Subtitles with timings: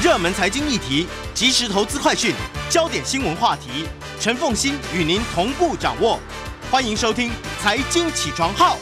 [0.00, 2.32] 热门财经议题、即时投资快讯、
[2.70, 3.84] 焦点新闻话题，
[4.20, 6.20] 陈凤欣与您同步掌握。
[6.70, 8.76] 欢迎收听《财经起床号》。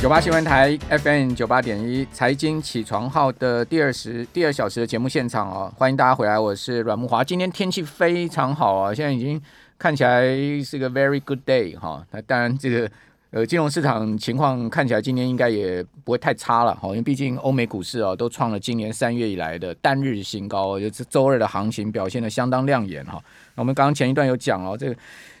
[0.00, 7.22] 九八新闻台 FM 九八点一财经起床号的第二十第二小时的节目现场哦，欢迎大家回来，我是阮木华。
[7.22, 9.38] 今天天气非常好啊，现在已经
[9.78, 10.24] 看起来
[10.64, 12.02] 是个 very good day 哈。
[12.12, 12.90] 那当然，这个
[13.30, 23.22] 呃金融市场情况看起来今年应该也不会太差了哈，因为毕竟欧美股市啊都创了今年三月以来的单日新高，就是周二的行情表现的相当亮眼哈。
[23.54, 24.96] 那我们刚刚前一段有讲哦，这个。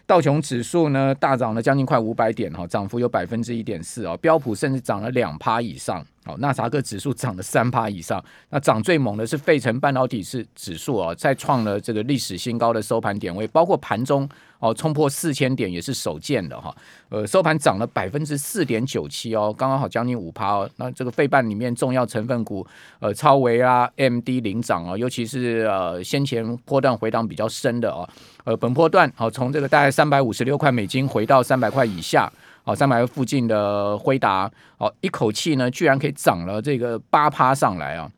[0.06, 4.16] 道琼指数呢大涨了将近快五百点哈，涨幅有百分之一点四哦。
[4.16, 6.34] 标普甚至涨了两趴以上哦。
[6.38, 8.20] 纳萨克指数涨了三趴以上。
[8.48, 14.28] 那涨最猛的是费城半导体是指数哦，再创了这个历史新高的收盘点位，包括盘中
[14.60, 16.72] 哦冲破四千点也是首见的哈。
[17.08, 20.70] 呃，收盘涨了百分之四点九七哦，刚刚好将近五趴哦。
[20.76, 22.64] 那这个费半里面重要成分股
[23.00, 28.08] 呃超维啊、M D 领涨哦，尤其是呃先前波段回档比较深的哦。
[28.44, 32.32] 呃，本波段好，从这个大概三百五十六块美金回到三百块以下，
[32.64, 38.10] 哦，三百块附近的辉达，哦，一口气呢，居然可以涨了这个八趴上来啊，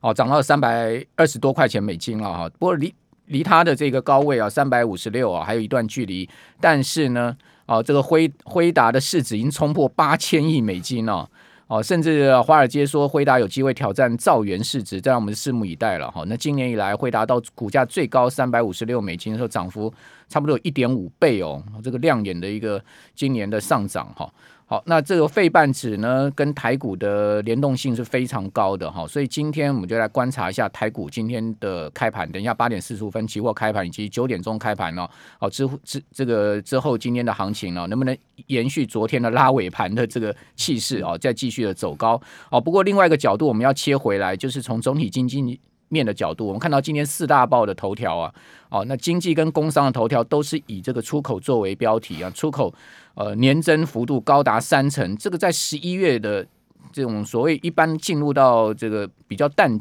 [0.00, 2.48] 哦，涨到三百二十多块钱美金了哈。
[2.58, 2.94] 不过离
[3.30, 6.28] 离它的这个高位啊，三百五十六啊，还有一段距离。
[6.60, 11.28] 但是呢，哦，这个辉辉达的市值已经冲破八千亿美金了。
[11.68, 16.24] 哦，甚至华尔街说辉达有机会挑战兆元市值，这让我们拭目以待了哈。
[16.26, 19.92] 那今年以来，辉达到股价最高三百五十六美金的时候，涨幅
[20.28, 22.82] 差不多有一点五倍哦，这个亮眼的一个
[23.14, 24.28] 今年的上涨哈。
[24.70, 32.30] 好，那这个费半指呢，跟台股的联动性是非常高的哈，所以今天我们就来观察一下台股今天的开盘。
[32.30, 35.08] 等一下八点四十五分期货开盘以及九点钟开盘呢，
[35.40, 42.22] 好之之这个之后今天的行情呢，能不能延续昨天的拉尾盘的这个气势啊，再继续的走高？
[42.52, 48.32] 哦，不过另外一个角度我们要切回来，就是从总体经济面的角度，我们看到今天四大报的头条啊，
[48.68, 52.72] 哦，那经济跟工商的头条都是以这个出口作为标题啊，出口。
[53.20, 56.46] 呃，年增幅度高达三成，这个在十一月的
[56.90, 59.78] 这种所谓一般进入到这个比较淡，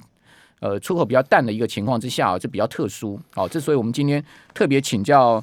[0.60, 3.18] 呃，出口比较淡的一个情况之下啊，这比较特殊。
[3.34, 4.22] 好，这所以我们今天
[4.54, 5.42] 特别请教。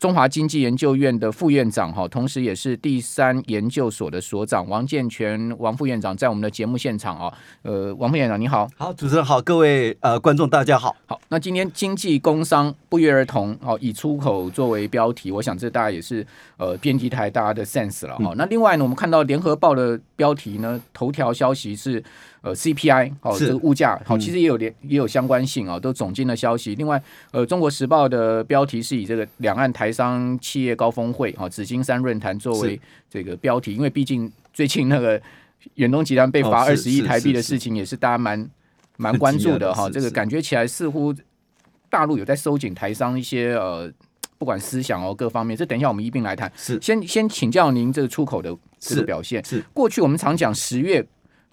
[0.00, 7.32] 中华经济研究院的副院长哈，同时也是第三研究所的所长王建全王副院长在我们的节目现场啊。
[7.62, 10.96] 呃，王副院长你好，好，主持人好，各位呃观众大家好。
[11.06, 18.32] 好，那今天经济工商不约而同哦，以出口作为标题，我想这大家也是呃编辑台大家的 sense 了哈。
[18.36, 22.02] 那另外呢，我们看到联合报的标题呢，头条消息是。
[22.40, 26.74] 呃，CPI 哦，这个物价好，其实也有连也有相关性啊，都总经的消息。
[26.76, 35.20] 另外，呃，《中国时报》的标题是以这个两岸台商企业高峰会啊，紫金山论坛作为这个标题，因为毕竟最近那个
[35.74, 38.48] 远东集团被罚二十亿台币的事情，也是大家蛮
[38.96, 39.90] 蛮关注的哈。
[39.90, 41.12] 这个感觉起来似乎
[41.90, 43.92] 大陆有在收紧台商一些呃，
[44.38, 45.56] 不管思想哦各方面。
[45.56, 46.50] 这等一下我们一并来谈。
[46.54, 49.44] 是，先先请教您这个出口的这个表现。
[49.44, 51.04] 是，过去我们常讲十月。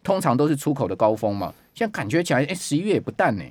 [0.05, 3.43] 通常都是出口的高峰嘛，现在感觉起来，哎，十一月也不淡呢。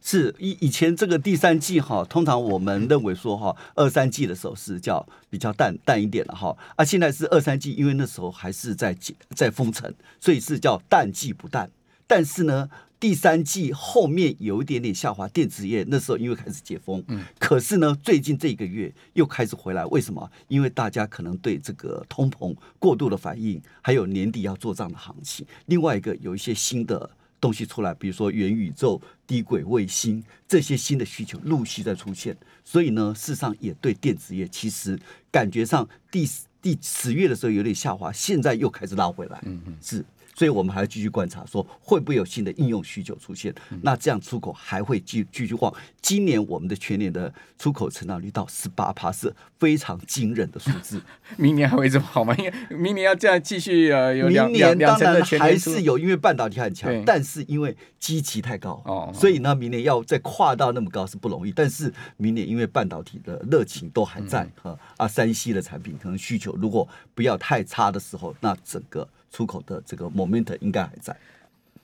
[0.00, 8.96] 是以以前这个第三季哈，通常我们认为说哈，二三季的时候是叫比较淡淡一点的哈，啊，现在是二三季，因为那时候还是在
[9.34, 11.68] 在封城，所以是叫淡季不淡。
[12.06, 12.70] 但是呢。
[12.98, 20.30] 第三季后面有一点点下滑，电子业那时候因为开始解封，嗯，可是呢，最近这一个月又开始回来，为什么？
[20.48, 25.46] 因为大家可能对这个通膨过度的反应，还有年底要做账的行情。
[25.66, 32.34] 另外一个有一些新的东西出来，比如说元宇宙、低轨卫星这些新的需求陆续在出现，
[32.64, 34.98] 所以呢，事实上也对电子业其实
[35.30, 36.26] 感觉上第
[36.62, 40.02] 第十月的时候有点下滑，现在又开始拉回来，嗯嗯，是。
[40.36, 43.54] 所以我们还要继续观察，说会不会有新的应用需求出现？
[43.80, 45.74] 那这样出口还会继继续旺。
[46.02, 51.00] 今年我们的全年的出口成长率到十八趴，是非常惊人的数字。
[51.38, 52.34] 明年还会这么好吗？
[52.36, 61.50] 因 为明年要这样继续呃，有两年当然还是有，因为半导体很强，但是因为基期太高，哦，所以呢，明年要再跨到那么高是不容易。
[61.50, 69.08] 但是明年因为半导体的热情都还在，哈啊，山西的产品可能需求如果不要太差的时候，那整个。
[69.36, 71.14] 出口的这个 moment 应该还在。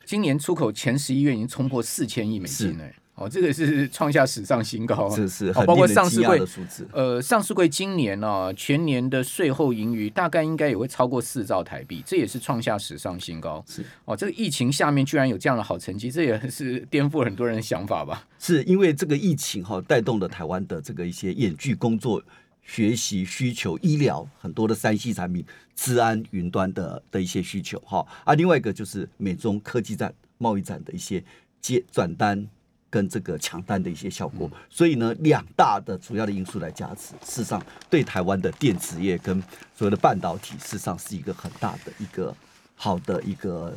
[0.07, 2.85] 今年出口前十一月已经冲破四千亿美金了，
[3.15, 6.89] 哦，这个是创下史上新高，是是，包括上市柜的数字。
[6.93, 13.63] 呃，上市柜今年呢，全年的税后盈余大概应该也会超过四兆台币，这也是创下史上新高。
[13.69, 18.27] 是哦，这个疫情下面居然有这样的好成绩，这也是颠覆很多人的想法吧？
[18.39, 22.23] 是因为这个疫情哈，带动了台湾的这个一些演剧工作。
[22.63, 25.45] 学习需求、医疗很多的三 C 产品、
[25.75, 31.23] 治安、云端的的一些需求，哈啊，另外一个就是美中科技战、贸易战的一些
[31.61, 32.49] 接转单
[32.89, 34.51] 跟这个抢单的一些效果。
[34.71, 39.41] 所以呢，两大的主要的因素来加持，事实上对台湾的电子业跟
[39.77, 42.35] 所谓的半导体，事实上是一个很大的一个
[42.77, 43.77] 好的一个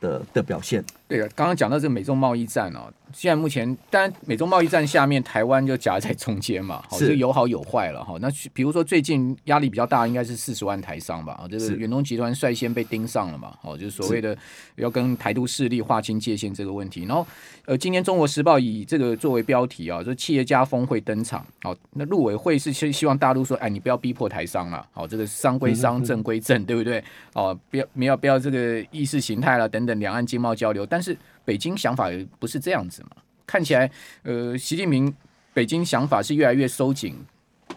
[0.00, 0.84] 的的表现。
[1.10, 8.16] 对啊，刚刚讲到这个美中贸易战哦，现在目前当然美中贸易战下面，台湾就夹在中间嘛，好，是就有好有坏了哈。
[8.20, 14.38] 那比如说最近压力比较大，应该是四十万台商吧，啊，这个是远东集团率先被盯上了嘛，哦，就是所谓的
[14.76, 17.04] 要跟台独势力划清界限这个问题。
[17.06, 17.26] 然后
[17.64, 27.02] 呃，今天中国时报以这个作为标题啊，说企业家峰会登场，哦，那陆委会是希希望大陆说，哎，你不要逼迫台商了，哦，这个商归商，政归政，对不对？
[27.32, 33.10] 哦，不要不要不要这个意识形态了等等，两岸经贸交流，但是北京想法不是这样子嘛？
[33.46, 33.90] 看起来，
[34.22, 35.12] 呃，习近平
[35.52, 37.16] 北京想法是越来越收紧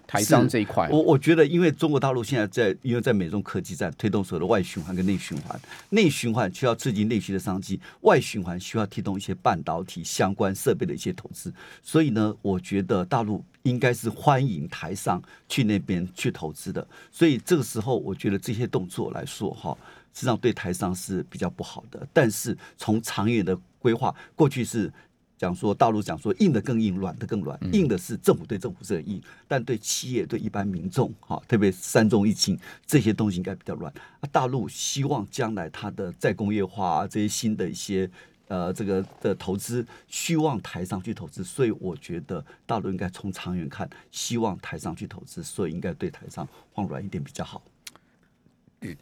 [0.06, 0.88] 台商这一块。
[0.92, 5.60] 我我觉得，因为中国大陆现在在，因为在美中科技战推动所有的外循环跟内循环，
[5.90, 11.52] 内循环需要刺激内需的商机，外循环需要推动一些半导体相关设备的一些投资。
[11.82, 15.20] 所以呢，我觉得大陆应该是欢迎台商
[15.50, 16.86] 去那边去投资的。
[17.12, 19.76] 所以这个时候，我觉得这些动作来说，哈，
[20.14, 22.08] 实际上对台商是比较不好的。
[22.14, 24.92] 但是从长远的规划，过去是
[25.38, 27.60] 讲说大陆讲说硬的更硬，软的更软。
[27.74, 33.92] 硬的是政府对政府是很硬，但对企业对一般民众哈，特别三重疫情这些东西应该比较软。
[34.20, 38.10] 啊，大陆希望将来它的再工业化、啊、这些新的一些。
[38.50, 47.64] 呃，这个的投资，希望台上去投资，所以我觉得大陆应该从长远看，希望台上去投资，所以应该对台商放软一点比较好。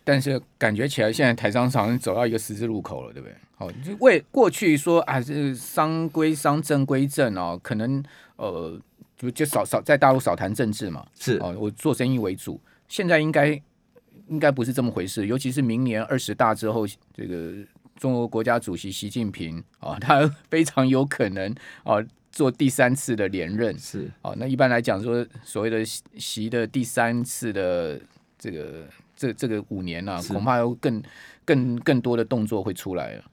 [0.03, 3.35] 但是感觉起来，现在台商好像走到一个十字路口了，对不对？
[3.55, 8.03] 好，就为过去说啊，是商归商，政归政哦，可能
[8.35, 8.79] 呃，
[9.17, 12.59] 就就少少在大陆少谈政治嘛，是哦，我做生意为主。
[12.87, 13.49] 现在应该
[14.27, 17.53] 应该不是这么回事，尤其是明年二十大之后，这个
[17.97, 21.53] 中国国家主席习近平啊，他非常有可能
[21.83, 21.97] 啊
[22.31, 23.77] 做第三次的连任。
[23.77, 28.01] 是哦，那一般来讲说，所谓的习习的第三次的
[28.39, 28.87] 这个
[29.21, 31.03] 这这个五年啊，恐怕有更
[31.45, 33.23] 更更多的动作会出来了。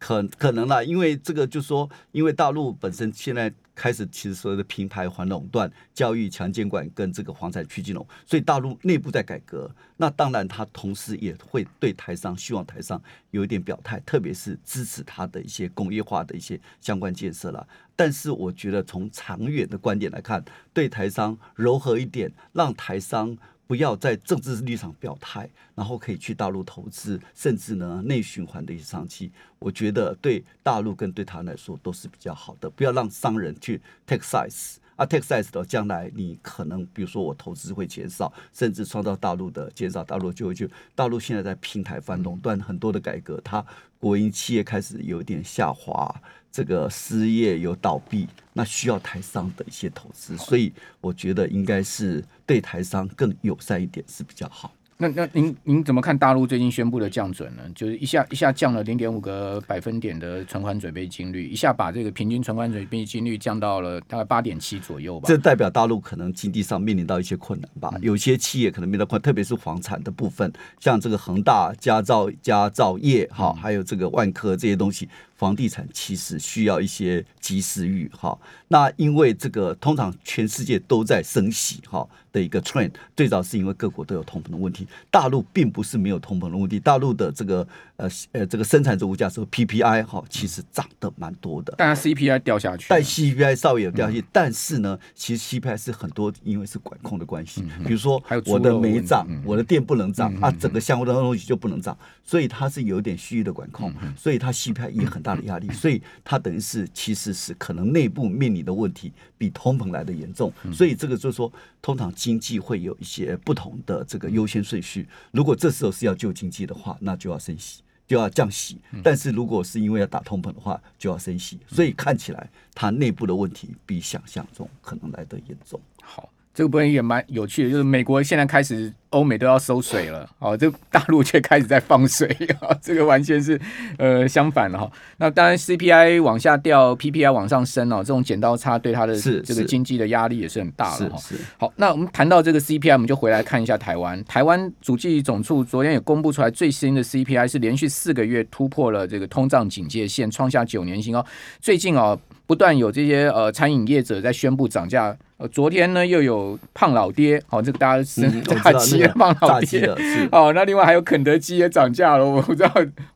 [0.00, 9.70] 可可能啦，因为这个就说，因为大陆本身现在开始其实所谓的平台反垄断、教育强监管跟这个房产区金融，所以大陆内部在改革。
[9.96, 13.00] 那当然，他同时也会对台商，希望台商
[13.30, 17.66] 有一点表态，特别是支持他的一些工业化的一些相关建设啦。
[17.96, 23.36] 但是我觉得从长远的观点来看，对台商柔和一点，让台商。
[23.68, 32.70] 不要在政治立场表态，然后可以去大陆投资，甚至呢内循环的一些商机，我觉得对大陆跟对他来说都是比较好的。
[32.70, 40.68] 不要让商人去 take size 啊，take size 的将来你可能比如说我投资会减少，甚至创造大陆的减少，大陆就会就。
[40.96, 43.64] 大陆现在在平台翻垄断很多的改革，它
[44.00, 46.12] 国营企业开始有点下滑，
[46.50, 54.72] 这个失业有倒闭，那需要台商的一些投资，所以我觉得应该是对台商更友善一点是比较好。
[55.00, 57.62] 那那您您怎么看大陆最近宣布的降准呢？
[57.72, 65.28] 就是一下一下降了零点五个百分点的存款准备金率，一下把这个平均存款准备金率降到了大概八点七左右吧。
[65.28, 67.96] 这代表大陆可能经济上面临到一些困难吧？
[68.02, 78.36] 有些企业可能面临到困，特别是房产的部分，像这个恒大、佳兆、佳兆业哈，还有这个万科这些东西，房地产其实需要一些及时雨哈。
[78.66, 87.66] 那因为这个通常全世界都在升息哈的一个 trend，最早是因为各国都有通膨的问题，大陆并不是没有通膨的问题，大陆的这个
[87.98, 91.74] 呃呃这个生产者物价是 PPI 哈，其实涨得蛮多的。
[91.76, 111.52] 但它 CPI 掉下去，但 CPI 稍微有掉下去，但是呢，其实 CPI 是很多因为是管控的关系，比如说我的煤涨嗯，我的电不能涨啊，整个相关的东西就不能涨，所以它是有点虚的管控，所以它 CPI 也很大的压力，所以它等于是其实是可能内部面临的问题比通膨来的严重，所以这个就是说，
[111.82, 117.82] 通常经济会有一些不同的这个优先顺序，如果这时候是要救经济的话，那就要升息。
[118.08, 125.78] 就要降息，但是如果是因为要打通膨的话，就要升息，所以看起来它内部的问题比想象中可能来得严重。
[126.02, 132.26] 好，这个部分也蛮有趣的，就是美国现在开始欧美都要收水了， 哦，这大陆却开始在放水，
[132.60, 133.56] 啊， 这个完全是
[133.96, 134.90] 呃相反了哈。
[135.18, 141.20] 那当然 CPI 往下掉，PPI 往上升哦，这种剪刀差对它的是这个是经济的压力也是很大的哈。
[141.58, 144.24] 好，那我们谈到这个 CPI，我们就回来看一下台湾。
[144.24, 151.24] 台湾主计总处昨天也公布出来最新的 CPI 是连续四个月突破了这个通胀警戒线，创下九年新高。
[151.60, 155.14] 最近哦，不断有这些呃餐饮业者在宣布涨价。
[155.36, 159.86] 呃，昨天呢又有胖老爹，好、这个大家是炸鸡的道那个胖老爹
[160.32, 162.72] 哦，那另外还有肯德基也涨价了，我不知道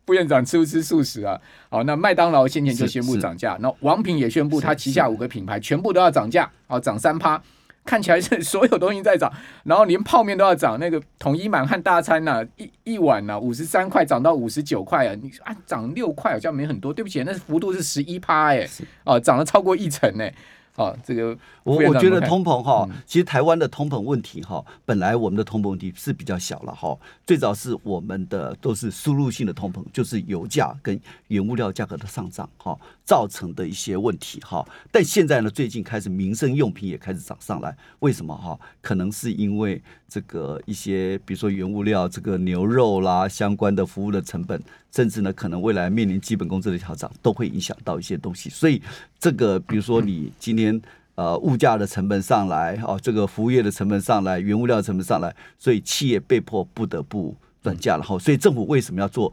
[0.06, 1.40] 副院长吃不吃素食啊？
[1.70, 7.42] 好，那麦当劳先前就宣布是涨价，那王品也宣布是它旗下五个品牌全部都要涨价，哦，涨三趴。
[7.84, 9.32] 看起来是 所有东西在涨，
[9.64, 10.78] 然后连泡面都要涨。
[10.78, 15.14] 那个统一满汉大餐呐、一一碗呐、五十三块涨到五十九块啊！
[15.20, 18.66] 你说啊，涨六块好像没很多，对不起，那幅度是十一趴哎，
[19.04, 20.32] 哦，涨了超过一成哎，
[20.76, 30.98] 哦，这个我我觉得通膨哈嗯，其实台湾的通膨问题哈，本来我们的通膨问题是比较小了哈，最早是我们的都是输入性的通膨，就是油价跟
[31.28, 32.74] 原物料价格的上涨哈
[33.04, 34.66] 造成的一些问题哈。
[34.90, 38.58] 但现在呢，最近开始民生用品也开始涨上来，为什么哈？
[38.80, 44.60] 可能是因为这个一些比如说原物料这个牛肉啦相关的服务的成本，
[44.94, 48.50] 甚至呢可能未来面临基本工资的调整，都会影响到一些东西。
[48.50, 48.82] 所以
[49.18, 50.82] 这个比如说你今天。
[51.14, 58.18] 呃，物价的成本上来，哦，这个服务业的成本上来，原物料的成本上来，所以企业被迫不得不转嫁了哈。
[58.18, 59.30] 所以政府为什么要做？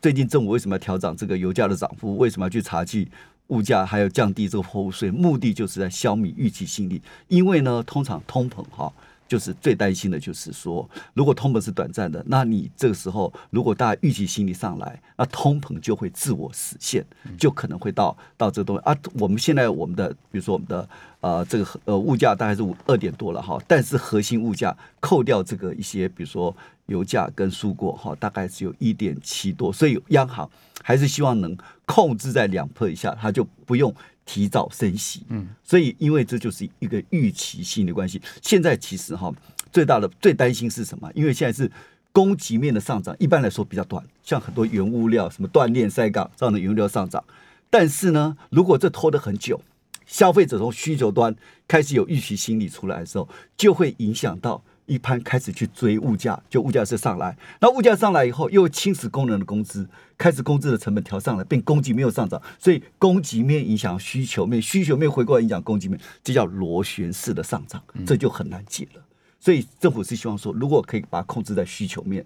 [0.00, 2.16] 最近政府为什么要调整这个油价的涨幅？
[2.16, 3.06] 为什么要去查去
[3.48, 5.10] 物价，还有降低这个货物税？
[5.10, 7.02] 目的就是在消弭预期心理。
[7.28, 8.90] 因为呢，通常通膨哈，
[9.28, 17.04] 就是最担心的就是说，如果通膨是短暂的，那你这个时候如果大家预期心理上来，那通膨就会自我实现，
[17.38, 18.96] 就可能会到到这个东西啊。
[19.20, 20.88] 我们现在我们的比如说我们的
[21.20, 26.56] 呃这个呃物价大概是五二点多了哈，但是核心物价扣掉这个一些比如说
[26.86, 30.48] 油价跟蔬果哈，大概只有一点七多，所以央行
[30.82, 31.54] 还是希望能
[31.84, 33.94] 控制在两 percent 以下，它就不用
[34.28, 35.24] 提早升息。
[35.30, 38.20] 嗯，所以因为这就是一个预期性的关系。
[38.42, 39.32] 现在其实哈
[39.72, 41.10] 最大的最担心是什么？
[41.14, 41.70] 因为现在是。
[42.10, 47.22] 供给面的上涨，一般来说比较短，像很多原物料，什么锻炼、塞钢这样的原物料上涨。
[47.70, 49.60] 但是呢，如果这拖得很久，
[50.04, 51.36] 消费者从需求端
[51.68, 69.02] 开始有预期心理出来的时候，就会影响到一般开始去追物价，就物价是上来，那物价上来以后，又侵蚀工人的工资，开始工资的成本调上来，并供给没有上涨，所以供给面影响需求面，需求面回过来影响供给面，这叫螺旋式的上涨，这就很难解了。
[69.38, 72.24] 所以政府是希望说，如果可以把它控制在需求面，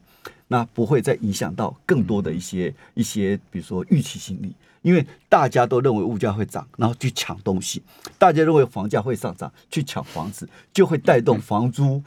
[0.49, 7.81] 那不会再影响到更多的一些一些，比如说预期心理，因为大家都认为物价会涨，然后去抢东西；
[8.19, 12.02] 大家认为房价会上涨，去抢房子，就会带动房租。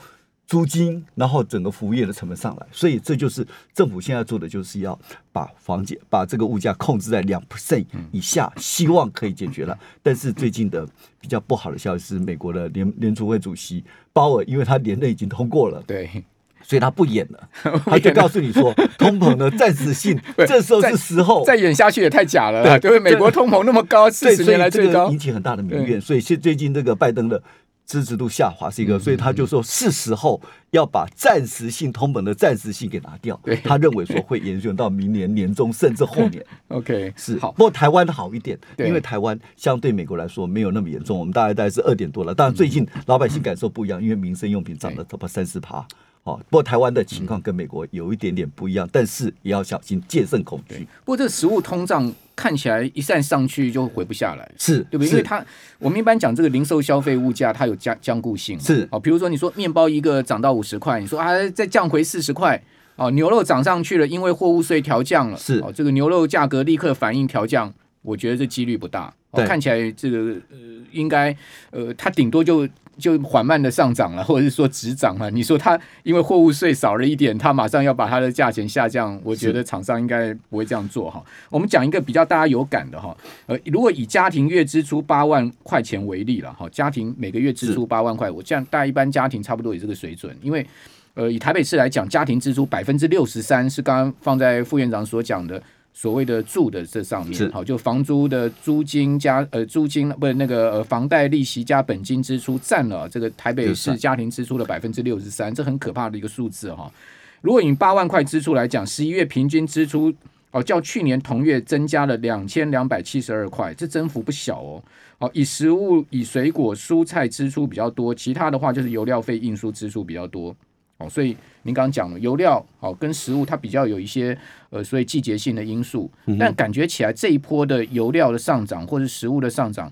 [0.47, 4.97] 租金，然后整个服务业的成本上来，所以这就是政府现在做的，就是要
[5.31, 9.77] 把房价、把这个物价控制在两 percent 以下，希望可以解决了。
[10.03, 10.87] 但是最近的
[11.19, 13.83] 比较不好的消息是，美国的联联储会主席
[14.13, 16.23] 鲍尔，因为他连任已经通过了，对，
[16.61, 17.49] 所以他不演了，
[17.85, 21.43] 他就告诉你说，通膨的暂时性， 这时候再是时候。
[21.43, 22.99] 再演下去也太假了，对因为？
[23.11, 27.41] 美国通膨那么高，四对，十年来所以这最高个引，起很大的民怨，所以现最近这个拜登的
[27.85, 33.55] 支持度下滑是一个，所以他就说是时候要把暂时性通膨的暂时性给拿掉对。
[33.57, 36.43] 他认为说会延续到明年年中甚至后年。
[36.69, 42.33] OK，是，好不，过台湾好一点，因为台湾相对美国来说没有那么严重，我们大概大概是二点多了。
[42.33, 45.85] 当然最近老百姓感受不一样，因为民生用品涨了差不多三四趴。
[46.23, 50.87] 哦，不过台湾的情况跟美国有一点点不一样，但是也要小心戒慎恐惧。
[51.03, 54.51] 不过这个食物通胀看起来一旦上去就回不下来。
[54.57, 55.05] 是，对不对？
[55.05, 55.45] 因是为它
[55.79, 58.59] 我们一般讲这个零售消费物价，它有僵僵固性。
[58.59, 62.61] 是哦，比如说你说面包一个涨到五十块，你说啊再降回四十块，
[62.95, 69.13] 哦，牛肉涨上去了，因为货物税调降了，是哦，这个牛肉价格立刻反应调降，我觉得这几率不大。
[69.31, 70.17] 哦、看起来这个
[70.49, 70.57] 呃
[70.91, 71.35] 应该
[71.71, 72.67] 呃它顶多就。
[72.97, 75.29] 就缓慢的上涨了， 或者是说止涨了。
[75.31, 81.23] 你说它因为货物税少了一点，它马上要把它的价钱下降，我觉得厂商应该不会这样做哈。
[81.49, 90.65] 我们讲一个比较大家有感的哈，呃，如果以家庭月支出八万块钱为例了哈，家庭每个月支出八万块，我这样大家一般家庭差不多也这个水准，因为
[91.13, 95.61] 呃以台北市来讲，家庭支出百分之六十三是刚刚放在副院长所讲的。
[95.97, 106.91] 所谓的住的这上面，好，就房租的租金加呃租金不是那个呃房贷利息加本金支出占了这个台北市家庭支出的百分之六十三，这很可怕的一个数字哈。
[107.39, 110.13] 如果以八万块支出来讲，十一月平均支出
[110.51, 114.83] 哦，较去年同月增加了两千两百七十二块，这增幅不小哦。
[115.19, 120.53] 哦，以食物、以水果、蔬菜支出比较多，其他的话就是油料费、运输支出比较多。
[120.97, 124.37] 哦，所以您刚刚讲了油料哦跟食物它比较有一些
[124.69, 126.09] 呃，所以季节性的因素，
[126.39, 129.91] 但感觉起来这一波的油料的上涨或是食物的上涨，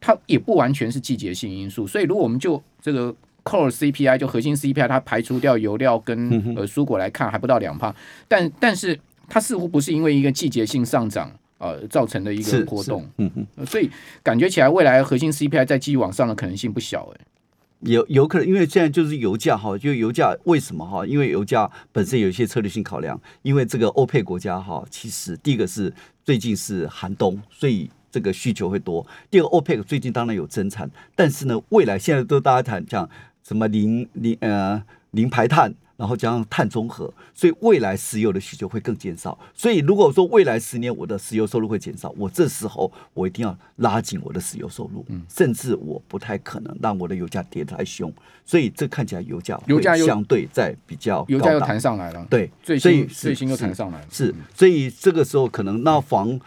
[0.00, 1.86] 它也不完全是季节性因素。
[1.86, 3.14] 所以如果我们就这个
[3.44, 7.94] core CPI 就核心 CPI 它排除掉油料跟呃蔬果来看，还不到两帕，
[8.28, 13.88] 但但是它似乎不是因为一个季节性上涨呃造成的一个波动，嗯嗯，呃所以
[14.22, 17.20] 感觉起来未来核心 CPI 再继续往上的可能性不小哎、
[17.80, 21.06] 有有可能，因为现在就是油价哈，就油价为什么哈？
[21.06, 25.92] 因为油价本身有一些策略性考量，因为这个欧佩国家哈，其实第一个是
[26.24, 33.08] 最近是寒冬，所以这个需求会多；第二个，欧佩克最近当然有增产，但是呢，未来现在都大家谈讲
[33.42, 35.74] 什么零零呃零排碳。
[35.96, 39.38] 然后加上碳中和，所以未来石油的需求会更减少。
[39.54, 48.12] 所以如果说未来十年我的石油收入会减少，我这时候我一定要拉紧我的石油收入，甚至我不太可能让我的油价跌太凶。
[48.44, 56.38] 所以这看起来油价油价相对在比较油价又高档弹上来了，对，最所以最新又弹上来了，是，所以这个时候可能那房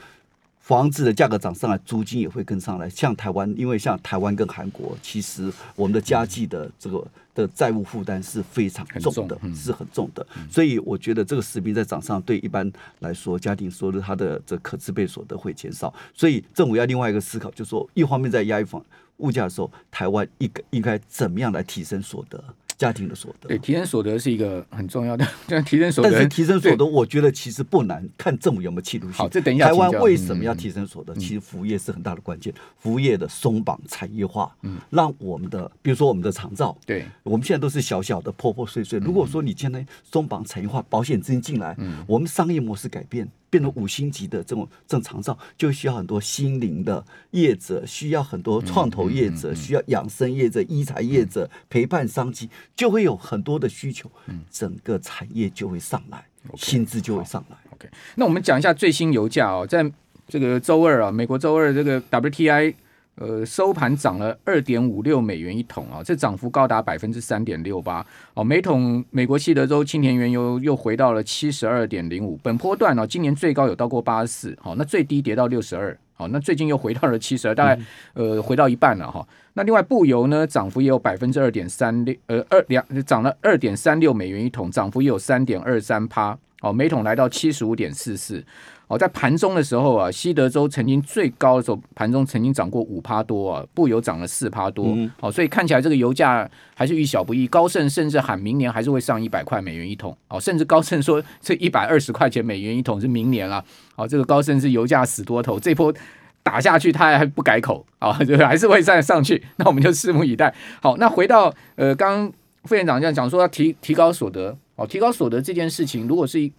[0.69, 2.87] 房子的价格涨上来，租金也会跟上来。
[2.87, 10.23] 像台湾，因为像台湾跟韩国，其实我们的家计的这个的债务负担是非常重的，是很重的。
[10.47, 15.91] 所以我觉得这个食品在涨上，对一般来说家庭说的它的这可支配所得会减少。
[16.13, 18.79] 所以政府要另外一个思考，就是说一方面在压抑房
[19.17, 22.43] 物价的时候，台湾应该应该怎么样来提升所得，
[22.79, 23.49] 家庭的所得。
[23.49, 29.15] 对，提升所得是一个很重要的，这 提升所得，但是提升所得，我觉得其实不难，看政府有没有企图心。
[29.15, 31.13] 好这等一下台湾为什么要嗯提升所得？
[31.15, 34.55] 其实服务业是很大的关键，服务业的松绑产业化，
[34.89, 38.97] 让我们的，比如说我们的长照，对我们现在都是小小的破破碎碎。
[38.99, 41.75] 如果说你现在松绑产业化，保险资金进来，
[42.07, 54.11] 我们商业模式改变，变成五星级的这种正常照，就需要很多心灵的业者，需要很多创投业者，需要养生业者、医材业者陪伴商机，就会有很多的需求，
[54.51, 56.25] 整个产业就会上来，
[56.55, 57.57] 薪资就会上来。
[57.71, 59.89] OK，那我们讲一下最新油价哦，在
[60.27, 62.75] 这个周二啊，美国周二这个 WTI
[63.19, 68.43] 呃收盘涨了二点五六美元一桶啊，这涨幅高达百分之三点六八哦。
[68.43, 75.95] 每桶美国西德州清田原油又回到了七十二点零五，本波段哦，今年最高有到过八十四，好，那最低跌到六十二。
[76.13, 77.81] 好，那最近又回到了七十二，大概、
[78.13, 79.25] 呃回到一半了哈。
[79.53, 86.37] 那另外布油呢，涨幅也有百分之二点三六，呃二两涨了二点三六美元一桶，涨幅也有三点二三趴。
[86.61, 88.43] 哦，每桶来到七十五点四四。
[88.87, 94.87] 哦，在盘中的时候啊，西德州曾经最高的时候，盘中曾经涨过五趴多啊，布油涨了四趴多。
[94.87, 97.45] 嗯哦，所以看起来这个油价还是遇小不易。
[97.47, 100.17] 高盛甚至喊明年还是会上一百块美元一桶。
[100.27, 103.63] 哦，甚至高盛说这一百二十块钱美元一桶是明年了。
[103.95, 105.93] 哦，这个高盛是油价死多头，这波
[106.41, 109.45] 打下去他还不改口啊， 就还是会再上去。
[109.57, 110.51] 那我们就拭目以待。
[110.81, 114.57] 好，那回到呃，刚刚副院长这样讲说要提提高所得。
[114.79, 116.51] 哦，提高所得这件事情，如果是一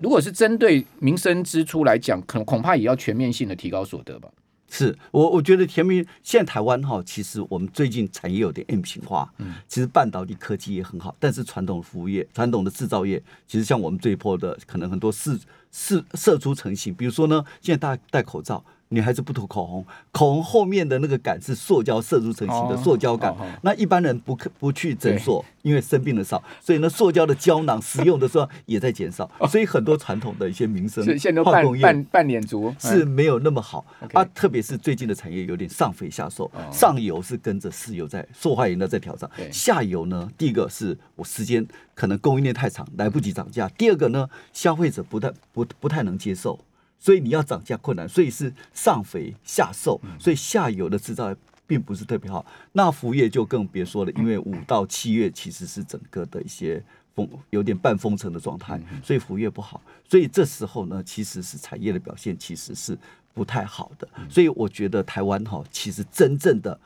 [0.00, 4.28] 如果是针对民生支出来讲，可能恐怕也要全面性的提高所得吧。
[4.70, 15.38] 是我我觉得前面现在台湾哈，其实我们最近产业有点 M 型化，嗯，其实半导体科技也很好，但是传统服务业、传统的制造业，其实像我们这一波的，可能很多是
[15.72, 18.62] 是射出成型，比如说呢，现在大家戴口罩。
[18.90, 23.34] 女孩子不涂口红，口红后面的那个杆是塑胶射出成型的哦塑胶杆。
[23.62, 31.04] 那一般人不可不去诊所，因为生病的少，所以呢，塑胶的胶囊使用的时候也在减少，所以很多传统的一些民生
[31.44, 33.84] 化工业半半半脸族是没有那么好。
[34.14, 46.58] 啊，特别是最近的产业有点上肥下瘦，上游是跟着石油在受害人的在调涨，下游呢，第一个是我时间可能供应链太长，来不及涨价；第二个呢，消费者不太不不太能接受，
[46.98, 52.44] 所以你要涨价困难，所以是上肥下瘦，所以下游的制造业并不是特别好。
[52.72, 56.82] 那服务业就更别说了，因为五到七月其实是整个的一些
[57.14, 59.80] 封有点半封城的状态，所以服务业不好。
[60.04, 62.98] 所以这时候呢，其实是产业的表现其实是
[63.32, 64.08] 不太好的。
[64.28, 66.78] 所以我觉得台湾哈，其实真正的。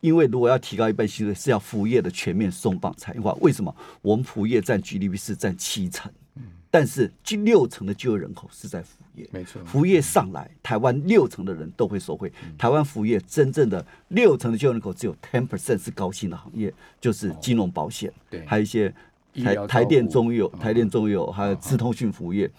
[0.00, 3.32] 因为如果要提高一半薪水，是要服务业的全面松绑产业化。
[3.40, 3.74] 为什么？
[4.02, 6.12] 我们服务业占 GDP 是占七成，
[6.74, 9.28] 但是近六成的就业人口是在服务业。
[9.30, 12.32] 没错，服务业上来，台湾六成的人都会受惠。
[12.58, 18.44] 台湾服务业真正的六成的就业人口，只有 ten percent 是高薪的行业，就是金融保险，对。
[18.44, 18.92] 还有一些
[19.36, 22.50] 台台电中油、哦台电中油，还有资通讯服务业。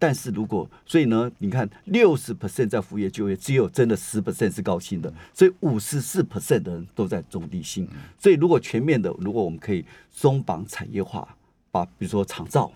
[0.00, 7.86] 但是如果所以呢，你看六十 percent 在服务业就业，只有真的十 percent 是高薪的，所以五十四 percent 的人都在中低薪。
[8.18, 11.36] 所以如果全面的，如果我们可以松绑产业化，
[11.70, 12.72] 把比如说厂造、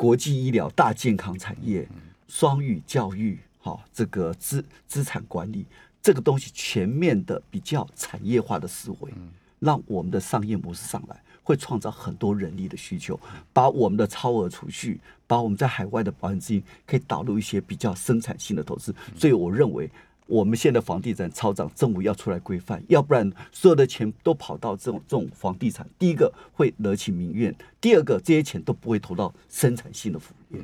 [0.00, 1.86] 国际医疗、大健康产业、
[2.26, 5.66] 双语教育，好、这个资资产管理
[6.00, 9.12] 这个东西全面的比较产业化的思维，
[9.58, 13.20] 让我们的商业模式上来，会创造很多人力的需求，
[13.52, 18.94] 把我们的超额储蓄，把我们在海外的保险资金可以导入一些比较生产性的投资。
[19.14, 19.90] 所以我认为。
[20.30, 30.62] 我们现在房地产超涨，政府要出来规范，要不然所有的钱都跑到这种这种房地产，第一个会惹起民怨，第二个这些钱都不会投到生产性的服务业。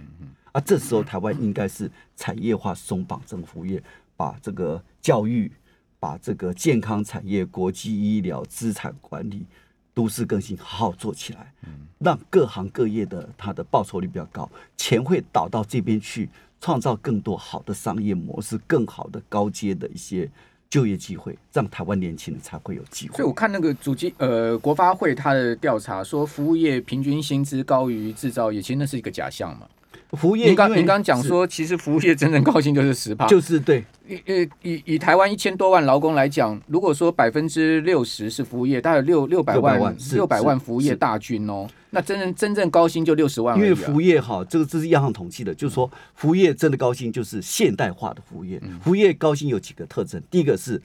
[0.53, 3.83] 啊，这时候台湾应该是产业化松绑政府业，
[4.17, 5.51] 把这个教育、
[5.99, 9.45] 把这个健康产业、国际医疗、资产管理、
[9.93, 11.53] 都市更新好好做起来，
[11.99, 16.29] 让各行各业的它的报酬率比较高，钱会导到这边去，
[16.61, 20.29] 创造更多好的商业模式，更好的高阶的一些
[20.69, 23.29] 就业机会，让台湾年轻人才会有机会所以。
[23.29, 29.66] 我看那个主机呃国发会他的调查说，服务业平均薪资高于制造业，其实那是一个假象嘛。
[30.12, 43.57] 服务业刚您刚讲说，其实服务业真正高薪就是十趴，就是对以呃以以台湾一千多万劳工来讲，如果说百分之六十是服务业，大概六六百万六百万服务业大军哦，那真正真正高薪就六十万。
[43.57, 48.61] 因为服务业哈，这个这是央行统计的，就是说服务业真的高薪就是现代化的服务业。
[48.63, 50.81] 嗯服务业高薪有几个特征，第一个是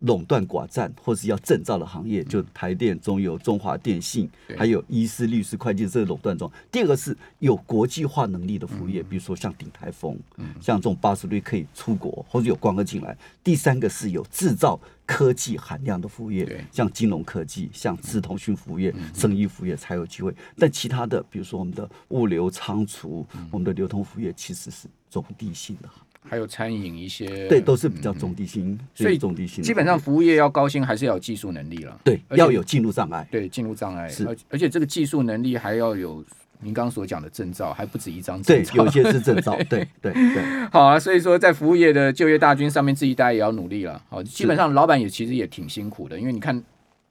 [0.00, 6.50] 垄断寡占或是要证照的行业，就台电、中油、中华电信还有医师、律师、会计这个垄断中。
[6.70, 10.18] 第二个是有国际化能力的服嗯务业，比如说像鼎泰丰，
[10.60, 13.16] 像这种八十率可以出国或者有光客进来。
[13.42, 20.34] 第三个是有制造科技含量的服务业，像金融科技、像资通讯服务业、生意服务业才有机会。
[20.56, 25.88] 但其他的，比如说我们的物流仓储、我们的流通服务业，其实是中低性的，
[26.28, 29.64] 还有餐饮一些，对，都是比较中低薪，所以中低薪。
[29.64, 31.98] 基本上服务业要高薪，还是要有技术能力了。
[32.04, 36.24] 对要有进入障碍，对进入障碍，是而而且这个技术能力还要有
[36.60, 38.74] 您刚刚所讲的证照，还不止一张证对，照。
[38.74, 44.02] 有一些是证照， 对对对，好啊，所以说在服务业的就业大军上面，自己大家也要努力了。
[44.08, 46.62] 好，基本上老板也其实也挺辛苦的，因为你看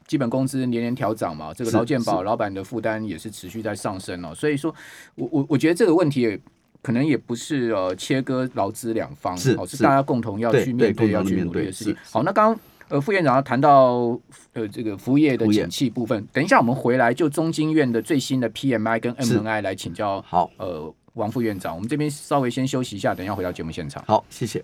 [0.06, 4.36] 基本工资年年调涨嘛，这个是劳健保老板的负担也是持续在上升哦。
[4.36, 4.74] 所以说
[5.16, 6.40] 我我我觉得这个问题也。
[6.82, 11.96] 可能也不是呃切割劳资两方，哦，是是是大家共同要去面对、要去努力的事情。
[12.12, 12.60] 好，那刚刚
[12.90, 14.18] 呃副院长要谈到
[14.54, 21.76] 呃这个服务业的景气部分，等一下我们回来就中经院的最新的 PMI 跟 MNI 来请教好呃王副院长。
[21.76, 24.04] 我们这边稍微先休息一下，等一下回到节目现场。
[24.08, 24.63] 好，谢谢。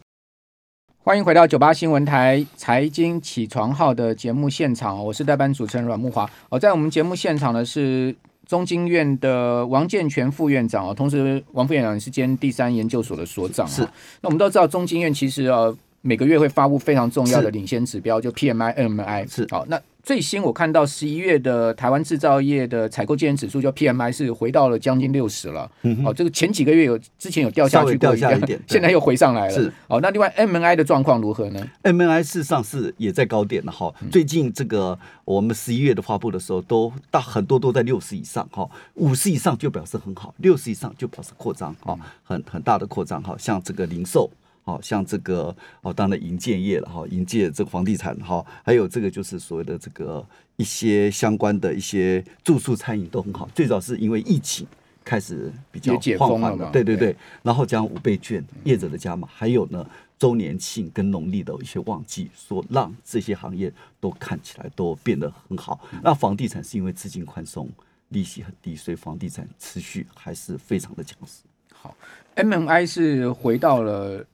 [1.06, 6.30] 欢迎回到九八新闻台财经起床号的节目现场，我是代班主持人阮木华。
[6.48, 8.16] 哦，在我们节目现场的是
[8.54, 13.70] 中经院的王建全副院长啊，同时王副院长也是兼第三研究所的所长、哦。
[13.70, 13.82] 是。
[14.22, 19.28] 那我们都知道，中经院其实呃每个月会发布非常重要的领先指标，就 PMI、MI。
[19.28, 25.72] 是好，那最新我看到十一月的台湾制造业的采购经理指数，叫 PMI 是回到了将近六十了。
[25.84, 29.54] 嗯哦，这个前几个月有之前有掉下去过掉下一点对现在又回上来了。
[29.54, 29.72] 是。
[29.88, 33.94] 哦，那另外 MNI 的状况如何呢？MNI 事实上是也在高点了哈。
[34.12, 43.34] 最近这个我们十一月的发布的时候，都大很多都在六十以上哈，五十以上就表示很好，六十以上就表示扩张哈，很很大的扩张哈。
[43.40, 44.30] 像这个零售，
[44.64, 53.48] 好像这个哦，当然银建业了哈，银建这个房地产哈，还有这个就是所谓的这个一些相关的一些住宿餐饮都很好。
[53.54, 54.66] 最早是因为疫情。
[55.06, 59.86] 开始比较解放缓封了对对对对，然后加上五倍券、业者的加码，还有呢
[60.18, 65.78] 周年庆跟农历的一些旺季，说让这些行业都看起来都变得很好。
[66.02, 67.70] 那房地产是因为资金宽松，
[68.12, 71.44] 利息很低，所以房地产持续还是非常的强势。
[71.74, 71.94] 好
[72.38, 74.26] MNI 是回到了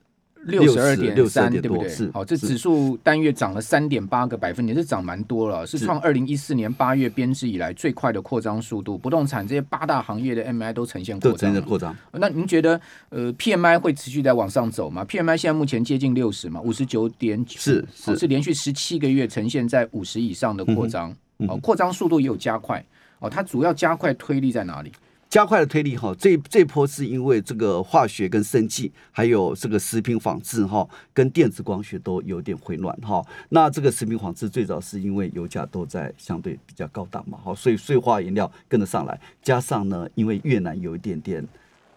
[0.44, 2.10] 六十二点三，62.3对不对是？
[2.12, 8.98] 好，这指数单月涨了三点八个百分点，是涨蛮多了，是是创二零一四年八月编制以来最快的扩张速度。
[8.98, 22.84] 不动产这些八大行业的 MI 都呈现都扩张扩张，那您觉得呃 PMI 会持续在往上走吗？PMI 现在目前接近六十嘛，五十九点九，是是哦是连续十七个月呈现在五十以上的扩张，嗯哦，扩张速度也有加快。
[23.20, 24.92] 哦，它主要加快推力在哪里？
[25.30, 33.24] 加快了推力哈，这这波是因为这个化学跟生技，还有这个食品仿制哈，跟电子光学都有点回暖哈。
[33.50, 41.48] 那这个食品仿制最早是因为油价都在相对比较高档嘛，哈，所以碎化原料跟得上来，加上呢，因为越南有一点点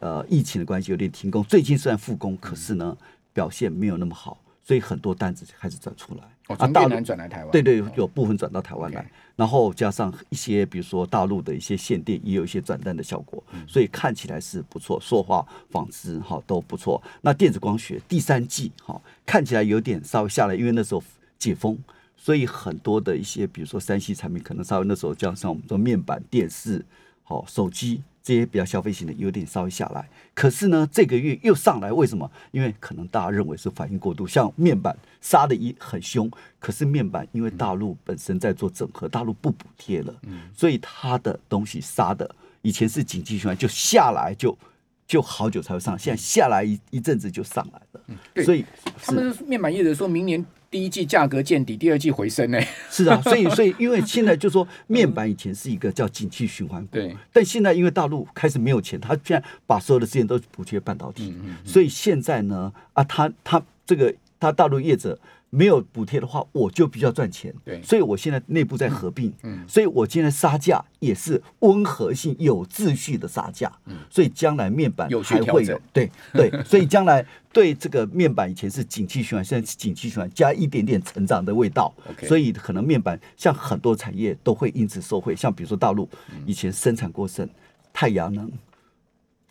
[0.01, 2.95] 呃疫情的关系有点停工，最近虽然复工，可是呢
[3.33, 6.21] 表现没有那么好，所以很多单子开始转出来。
[6.49, 7.51] 哦，从越南转来台湾。
[7.51, 17.03] 对对哦，有部分转到台湾来然后加上一些比如说大陆的一些限电，也有一些转单的效果，嗯所以看起来是不错，塑化、纺织哈都不错。
[17.21, 21.03] 那电子光学第三季哈看起来有点稍微下来，因为那时候
[21.39, 21.79] 解封，
[22.17, 26.85] 所以很多的一些比如说三 C 产品可能稍微那时候加上我们说面板、电视、
[27.23, 28.03] 好手机。
[28.23, 32.31] 这些比较消费型的有点稍微下来，可是呢，这个月又上来，为什么？
[32.53, 36.31] 因为可能大家认为是反应过度，像面板杀的一很凶，
[36.61, 40.15] 可是面板因为大陆本身在做整合，大陆不补贴了，
[40.55, 42.33] 所以它的东西杀的
[42.63, 44.57] 以前是景气循环就下来就
[45.05, 48.01] 就好久才会上来，现在下来一一阵子就上来了，
[48.33, 48.45] 对。
[48.45, 48.65] 所以
[49.03, 52.59] 他们面板业者说明年第一季价格见底，第二季回升呢。
[52.91, 65.17] 是啊， 所以所以因为现在就说面板以前是一个叫景气循环股，对，但现在因为大陆开始没有钱，他现在把所有的资源都补贴半导体，所以现在呢啊，他他这个他大陆业者。
[65.55, 67.55] 没有补贴的话，我就比较赚钱。
[67.63, 73.71] 对，所以我现在内部在合并，嗯，所以我现在杀价也是温和性、有秩序的杀价。
[73.85, 81.93] 嗯，所以将来面板还会有，对对， 所以将来对这个面板以前是景气循环，现在是景气循环加一点点成长的味道。
[82.23, 86.09] 所以可能面板像很多产业都会因此受惠，像比如说大陆
[86.47, 87.47] 以前生产过剩，
[87.93, 88.51] 太阳能、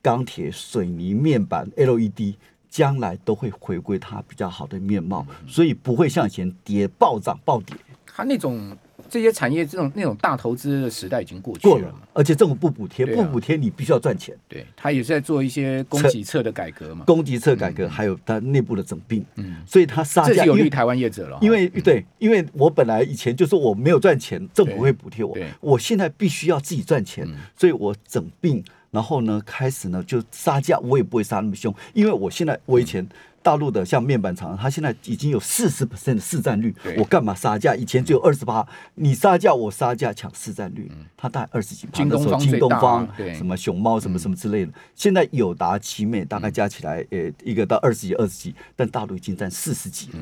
[0.01, 2.33] 钢铁、水泥、面板、LED。
[2.71, 7.75] 将来都会回归它比较好的面貌，所以不会像以前跌暴涨暴跌。
[8.13, 8.75] 它那种
[9.09, 14.35] 这些产业这种那种大投资的时代已经过去了，而且政府不补贴，不补贴你必须要赚钱。
[14.47, 19.25] 对，它也是在做一些供给侧的改革嘛，供给侧改革还有它内部的整并。
[19.35, 21.37] 嗯，所以它杀价有利台湾业者了。
[21.41, 28.63] 因为对，因为我本来以前就说我没有赚钱，政府会补贴我，我现在必须要自己赚钱，所以我整并。
[28.91, 33.07] 然后呢，开始呢就杀价，我也不会杀那么凶，因为我现在我以前
[33.41, 37.73] 大陆的像面板厂，它现在已经有四十 percent 的市占率，我干嘛杀价？
[37.73, 41.87] 以前只有二十八，你杀价我杀价抢市占率，它大概二十几。
[41.93, 50.19] 京东方、京东方、什么熊猫、什么什么之类的，现在友达、奇美大概加起来，呃，一个到二十几、二十几，但大陆已经占四十几了。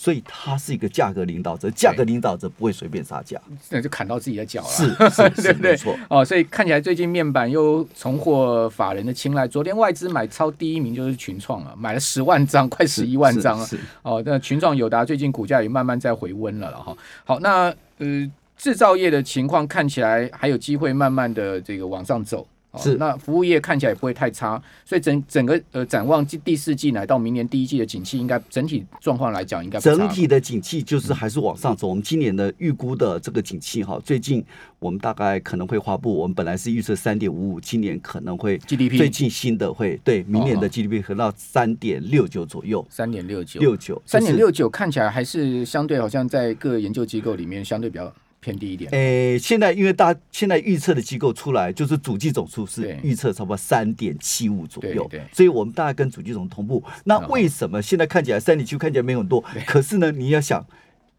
[0.00, 3.36] 所以他是一个价格领导者，价格领导者不会随便杀价，
[3.68, 4.68] 那就砍到自己的脚了。
[4.68, 5.98] 是是 是，没错。
[6.08, 9.48] 哦，所以看起来最近面板又重获法人的青睐。
[9.48, 13.68] 昨天外资买超第一名就是群创了，买了十万张，快十一万张了。
[14.02, 16.96] 哦，那群创友达最近股价也慢慢在回温了了哈。
[17.24, 22.46] 好，那呃制造业的情况看起来还有机会慢慢的这个往上走。
[22.76, 31.88] 是，那服务业看起来也不会太差，所以整整个呃展望第第四季来到明年第一季的景气，应该整体状况来讲应该整体的景气就是还是往上走。
[31.88, 34.44] 我们今年的预估的这个景气哈，最近
[34.78, 43.60] 我们大概可能会发布，我们本来是预测三点五五，今年可能会 GDP 最近新的会对明年的 GDP 可到三点六九左右，三点六九。
[43.60, 48.12] 六九三点六九看起来还是相对好像在各研究机构里面相对比较。
[48.40, 48.90] 偏低一点。
[48.92, 56.82] 诶，现在因为大现在预测的机构出来，就是主机总数是预测差不多三点七五左右，所以我们大概跟主机总同步。
[57.04, 59.42] 那为什么现在看起来三点七看起来没有很多？
[59.66, 60.64] 可是呢，你要想，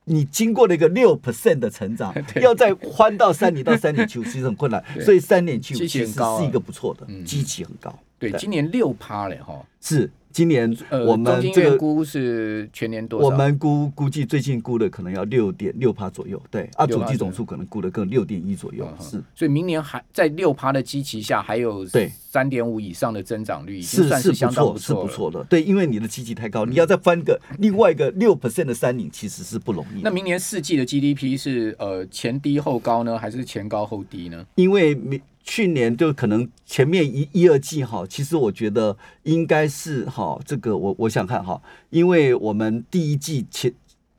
[0.06, 4.84] 你经过了一个六 percent 的成长， 要再翻到三点到三点七五， 其实很困难。
[5.02, 7.98] 所以三点七五其实是一个不错的，机器很高。
[8.18, 10.10] 对，今年六趴嘞哈，是。
[10.32, 10.76] 今年
[11.08, 13.26] 我们这个估是全年多少？
[13.26, 19.22] 我们估估计最近估的可能要六点六趴左右，对啊，总计总数可能估的更六点一左右，是。
[19.36, 25.44] 所以明年还在六趴的基期下，还有对三点五以上的增长率，是是不错，是不错的。
[25.46, 30.02] 对，因为你的基期太高，你要再翻个另外一个六 percent 的三顶，其实是不容易。
[30.02, 34.46] 那明年四季的 GDP 是呃前低后高呢，还是前高后低呢？
[34.56, 35.20] 因为明。
[35.50, 41.60] 去年就可能前面一一二季哈，其实我觉得应该是哈，这个我我想看哈，
[41.90, 43.74] 因为我们第一季前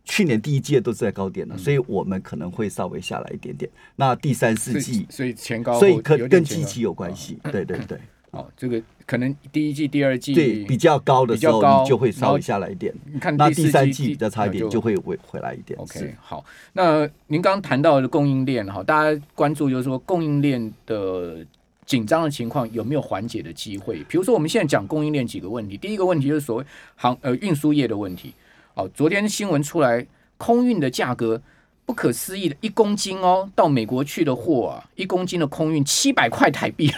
[0.04, 3.70] 去年第一季都是在高点的，所以我们可能会稍微下来一点点。
[3.94, 7.96] 那第三四季，所以前高，所以可跟季期有关系，对对对。
[8.30, 12.94] 哦，这个可能第一季、第二季对比较高的时候，你就会稍微下来一点。
[13.12, 15.78] 你看，那第三季比较差一点，就会回回来一点。
[15.78, 16.44] OK，好。
[16.72, 21.44] 那您刚刚谈到的供应链哈，大家关注就是说供应链的。
[21.86, 23.96] 紧张的情况有没有缓解的机会？
[24.04, 25.76] 比如说，我们现在讲供应链几个问题。
[25.76, 26.64] 第一个问题就是所谓
[26.94, 28.32] 航呃运输业的问题。
[28.74, 30.06] 哦，昨天新闻出来，
[30.38, 31.42] 空运的价格
[31.84, 36.92] 不可思议的，一公斤哦，到美国去的货啊，一公斤的空运七百块台币，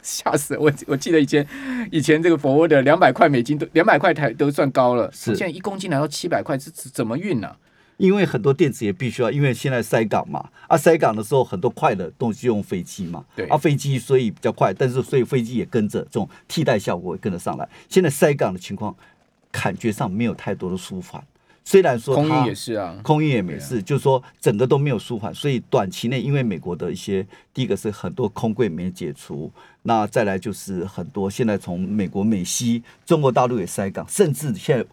[0.02, 0.72] 吓死我！
[0.86, 1.46] 我记得以前
[1.90, 7.56] 以前这个 forward 两百块美金都两百块台都算高了，是现在一公斤来到七百块，这怎么运呢？
[7.98, 17.68] 因为很多电子也必须要，因为现在塞港嘛，啊塞港的时候很多快的东西用飞机嘛，对，啊飞机所以比较快，但是所以飞机也跟着这种替代效果也跟着上来。
[17.90, 18.96] 现在塞港的情况
[19.52, 21.22] 感觉上没有太多的舒缓，
[21.70, 29.48] 虽然说空运也是啊，空运也没事，就是说整个都没有舒缓，所以短期内因为美国的一些第一个是很多空柜没解除，
[29.82, 34.84] 那再来就是很多现在从美国美西中国大陆也塞港，甚至现在。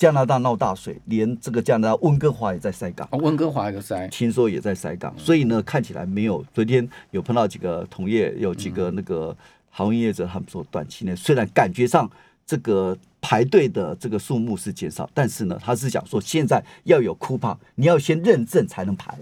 [0.00, 3.06] 加拿大闹大水，连这个加拿大温哥华也在塞港。
[3.12, 5.14] 哦，温哥华也塞，听说也在塞港。
[5.18, 6.42] 所以呢，看起来没有。
[6.54, 9.36] 昨天有碰到几个同业，有几个那个
[9.68, 12.10] 航运业者，他们说短期内虽然感觉上
[12.46, 19.14] 这个排队的这个数目是减少，但是呢，他是讲说现在要有 coupon，你要先认证才能排。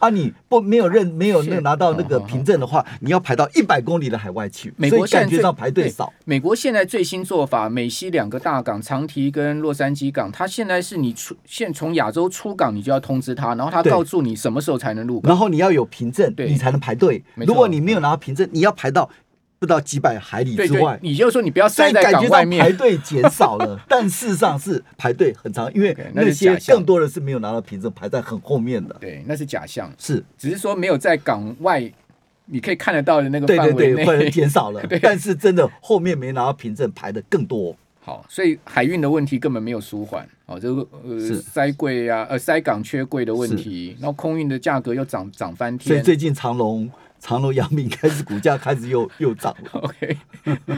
[0.00, 6.10] 啊，你不没有认没有那是拿到那个凭证的话，你要排到一百公里的海外去，所美国感觉上排队少。
[6.24, 15.28] 美国现在最新做法，美西两个大港长堤跟洛杉矶港，它现在是你出现从亚洲出港，你就要通知他，然后他告诉你什么时候才能入港。
[15.28, 17.22] 然后你要有凭证，你才能排队。
[17.34, 19.10] 如果你没有拿到凭证，你要排到
[19.64, 20.98] 不知道几百海里对对之外，。
[21.02, 22.74] 你就说你不要塞在港外面。
[22.76, 28.96] 队减少了， 但事实上是排队很长，因为那些假更多的是没有拿到凭证，排在很后面的。
[29.00, 31.90] 对，那是假象，是，只是说没有在港外
[32.46, 34.30] 你可以看得到的那个对对范围对，或者内。
[34.30, 37.74] 减少了， 但是真的后面没拿到凭证排的更多。
[38.00, 40.28] 好，所以海运的问题根本没有舒缓。
[40.46, 45.88] 哦，这个呃是塞柜啊，呃塞港缺柜的问题，然后空运的价格又涨涨翻天。
[45.88, 46.90] 所以最近长隆、
[47.24, 49.80] 长隆、阳明开始股价开始又 又涨了。
[49.80, 50.18] OK，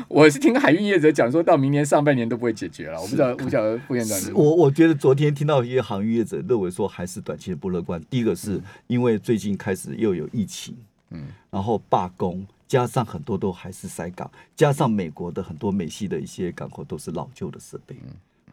[0.06, 3.00] 我是听海运业者讲，说到明年上半年都不会解决了。
[3.00, 8.00] 我不知道，我不晓得副院长我我觉得昨天听到一些航运业者认为说还是短期的不乐观。
[8.08, 10.76] 第一个是因为最近开始又有疫情，
[11.10, 17.96] 嗯，然后罢工，加上很多都还是塞港，加上美国的很多美系的一些港口都是老旧的设备，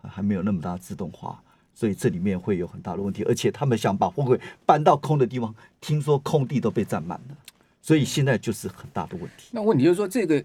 [0.02, 1.40] 还没有那么大自动化。
[1.76, 7.36] 所以这里面会有很大的问题，而且他们想把货柜搬到空的地方，听说空地都被占满了，
[7.84, 9.50] 所以现在就是很大的问题。
[9.52, 10.42] 那问题就是说，这个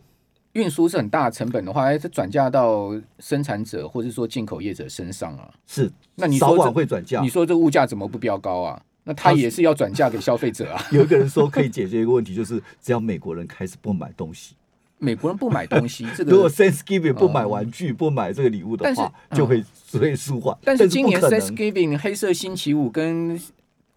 [0.55, 5.49] 运输是很大的成本的话，哎它转嫁到生产者或者说进口业者身上啊。
[5.67, 7.29] 是，那你早晚会转嫁你。
[7.29, 8.83] 说这物价怎么不飙高啊？
[9.05, 10.85] 那他也是要转嫁给消费者啊。
[10.93, 14.57] 有一个人说可以解决一个问题，就是只要美国人开始不买东西，
[14.99, 20.55] 美国人不买东西， 这个如果个 Thanksgiving 不买玩具、不买这个礼物的但是话，嗯就会会舒缓。
[20.63, 23.41] 但是今年 Thanksgiving 黑色星期五跟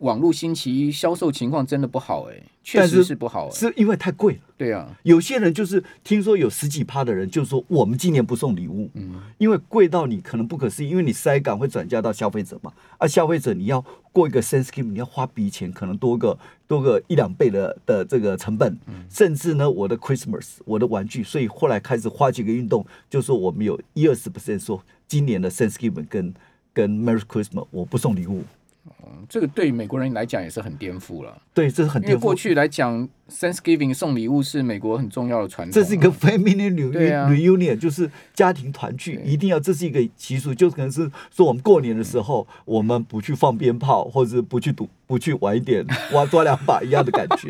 [0.02, 4.40] 网络星期一销售情况真的不好哎、确实是是不好哎、是因为太贵了。
[4.58, 16.38] 对啊，有些人就是听说有十几趴的人就说我们今年不送礼物，嗯，因为贵到你可能不可思议，因为你塞港会转嫁到消费者嘛，啊，消费者你要过一个 Thanksgiving，你要花笔钱，可能多个
[16.68, 19.06] 多个一两倍的的这个成本，嗯。
[19.10, 26.34] 甚至呢，我的 Christmas 我的玩具，所以后来开始花几个运动，就说我们有一二十 percent 说今年的 Thanksgiving 跟
[26.74, 28.44] 跟 Merry Christmas 我不送礼物，
[29.30, 32.16] 这个对美国人来讲也是很颠覆了，对，这是很颠覆。
[32.16, 37.30] 因为过去来讲，Thanksgiving 送礼物是美国很重要的传统啊、这是一个 family 对啊。
[37.30, 47.48] reunion，、就是家庭团聚，一定要这是一个习俗，就可能是说我们过年的时候，我们不去放鞭炮，或者是不去赌，不去玩一点挖抓两把一样的感觉。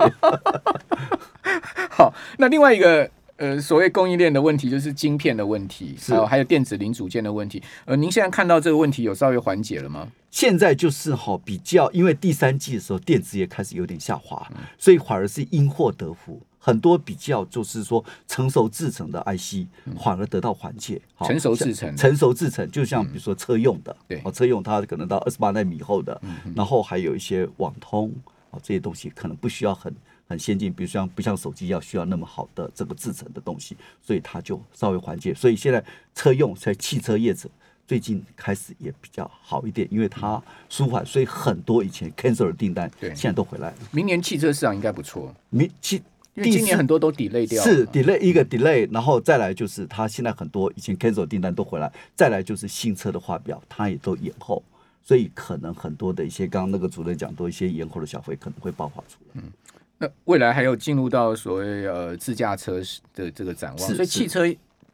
[1.90, 3.10] 好，那另外一个
[3.42, 6.14] 呃，所谓供应链的问题就是晶片的问题，是。
[6.14, 7.60] 还有还有电子零组件的问题。
[7.86, 10.08] 呃，您现在看到这个问题有稍微缓解了吗？
[10.30, 14.58] 现在就是哈比较，因为第三季的时候电子业开始有点下滑，嗯。
[14.78, 16.40] 所以反而是因祸得福。
[16.60, 19.66] 很多比较就是说成熟制成的 IC
[20.00, 24.20] 反而得到缓解，嗯成熟制成成熟制成，就像比如说车用的，对。
[24.20, 26.22] 嗯哦，车用它可能到二十八纳米以后的，
[26.56, 28.14] 然后还有一些网通，
[28.52, 29.92] 哦，这些东西可能不需要很
[30.32, 35.34] 很先进，比如像不像手机要需要那么好的这个制成的东西，所以它就稍微缓解。
[35.34, 35.84] 所以现在
[36.16, 37.50] 车用在汽车业者
[37.86, 43.78] 最近开始也比较好一点，因为它舒缓，所以很多以前 cancel 的订单对现在都回来了。
[43.92, 46.02] 明年汽车市场应该不错，明其
[46.34, 47.62] 因为今年很多都 delay 掉。
[47.62, 54.64] 是 delay 一个 delay，然后再来就是它现在很多以前 cancel 订单都回来，再来就是新车的画表它也都延后，
[55.04, 59.44] 所以可能很多的一些刚刚那个主任讲多一些延后的消费可能会爆发出来。
[60.02, 62.82] 那未来还有进入到所谓呃自驾车
[63.14, 64.44] 的这个展望，所以汽车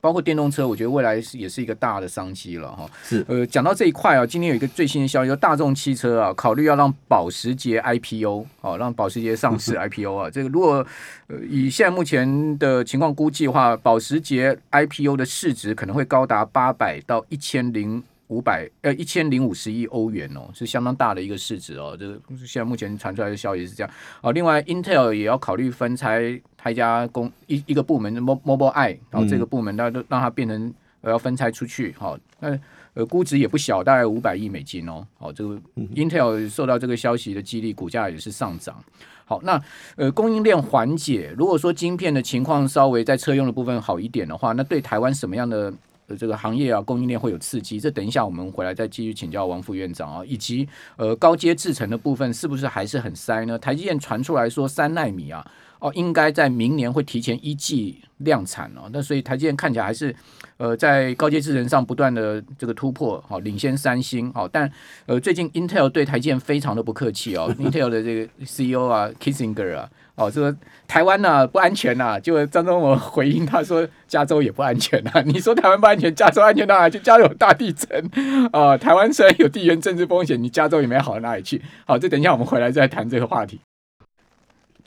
[0.02, 2.89] 包括电动车，我觉得未来是也是一个大的商机了哈。
[3.04, 10.30] 是呃，讲到这一块啊，今天有一个最新的消息，说大众汽车啊，考虑要让保时捷 IPO，哦，让保时捷上市 IPO 啊。
[10.30, 10.86] 这个如果
[11.28, 21.96] 呃以现在目前的情况估计的话，保时捷 IPO 的市值可能会高达八百到一千零五百呃一千零五十亿欧元哦，是相当大的一个市值哦。
[21.98, 23.94] 这个现在目前传出来的消息是这样。
[24.22, 32.58] 哦，另外 Intel 也要考虑分拆他一家公一一个部门 Mo- Mobile Eye，然后这个部门它都让它变成呃要分拆出去，好、那
[32.94, 35.06] 呃估值也不小，大概五百亿美金哦。
[35.18, 35.60] 好、这个
[35.96, 38.84] Intel 受到这个消息的激励，股价也是上涨。
[39.24, 39.62] 好，那
[39.96, 45.74] 呃供应链缓解，如果说晶片的情况稍微在车用的部分好一点的话，那对台湾什么样的呃
[46.15, 47.80] 这个行业啊供应链会有刺激？
[47.80, 53.58] 这等一下我们回来再继续请教王副院长啊，以及呃高阶制程的部分是不是还是很塞呢？
[53.60, 55.46] 台积电传出来说三纳米啊，
[55.80, 58.90] 哦，应该在明年会提前一季量产哦。
[58.92, 60.16] 那所以台积电看起来还是
[60.58, 64.32] 呃在高阶制程上不断的这个突破，好领先三星。
[64.34, 64.70] 好，但
[65.06, 70.56] 呃最近 Intel 对台积电非常的不客气哦， Intel 的这个 CEO 啊 Kissinger 啊，哦这个
[70.88, 75.12] 台湾呢不安全呐，就张忠谋回应他说加州也不安全呐。
[75.26, 76.97] 你说台湾不安全，加州安全到哪去？
[76.99, 78.10] 加州有大地震
[78.51, 81.62] 啊，台湾虽然有地缘政治风险，你加州也没好到哪里去。
[81.86, 83.60] 好，这等一下我们回来再谈这个话题。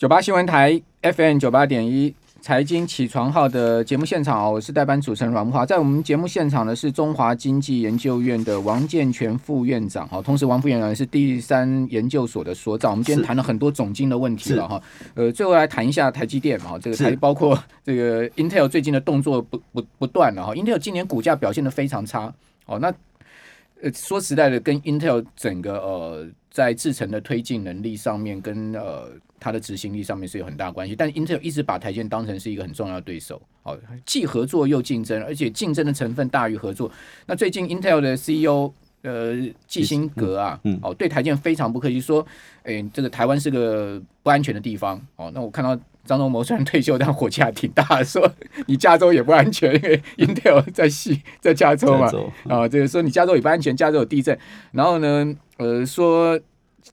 [0.01, 12.93] 九八新闻台 FM 九八点一财经起床号的节目现场啊，我是代班主持人阮木华，在我们节目现场的是中华经济研究院的王建全副院长哈，同时王副院长是第三研究所的所长。
[12.93, 14.83] 我们今天谈了很多总经的问题了哈，
[15.13, 22.33] 呃，最后来谈一下台积电哈，这个台包括这个 Intel 最近的动作不不不断了哈，Intel 今年股价表现的非常差
[22.65, 22.91] 哦，那
[23.83, 29.11] 呃说实在的，跟 Intel 整个呃在制程的推进能力上面跟呃。
[29.41, 36.93] 它的执行力上面是有很大关系，但 Intel 一直把台积电当成是一个很重要的对手，哦，既合作又竞争，而且竞争的成分大于合作。
[37.27, 38.71] 那最近 Intel 的 CEO
[39.03, 39.35] 呃
[39.67, 42.25] 季辛格啊，哦，对台积电非常不客气，说，
[42.65, 45.01] 哎，这个台湾是个不安全的地方。
[45.17, 45.75] 哦，那我看到
[46.05, 48.31] 张忠谋虽然退休，但火气还挺大，说
[48.69, 52.11] 你加州也不安全，因为 Intel 在西在加州嘛，
[52.47, 54.39] 啊，就是说你加州也不安全，加州有地震，
[54.73, 56.39] 然后呢，呃，说。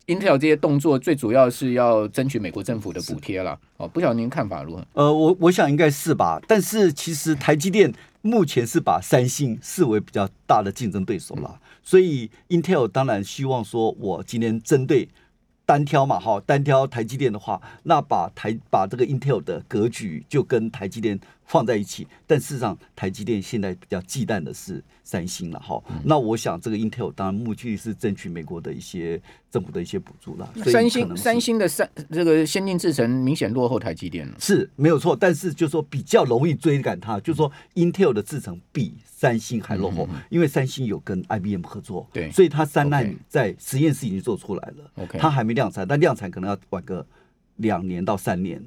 [0.07, 4.85] Intel 这些动作最主要是要争取美国政府的补贴了，哦，不晓得您看法如何？
[4.93, 15.09] 呃，我我想应该是吧，但是其实台积电目前是把三星视为比较大的竞争对手了，所以 Intel 当然希望说，我今天针对
[15.65, 24.83] 单挑嘛，哈，单挑台积电的话，那把台把这个 Intel 的格局就跟台积电放在一起，但事实上台积电现在比较忌惮的是。
[25.07, 29.17] 三星了哈，那我想这个 Intel 当然目的是争取美国的一些
[29.49, 30.53] 政府的一些补助了。
[30.65, 47.07] 三星三星的三这个先进制程明显落后台积电了，是没有错，但是就说比较容易追赶它，就说 Intel 的制程比三星还落后，因为三星有跟 IBM 合作，对，所以它三纳米在实验室已经做出来了，OK，它还没量产，但量产可能要晚个
[47.55, 48.61] 两年到三年，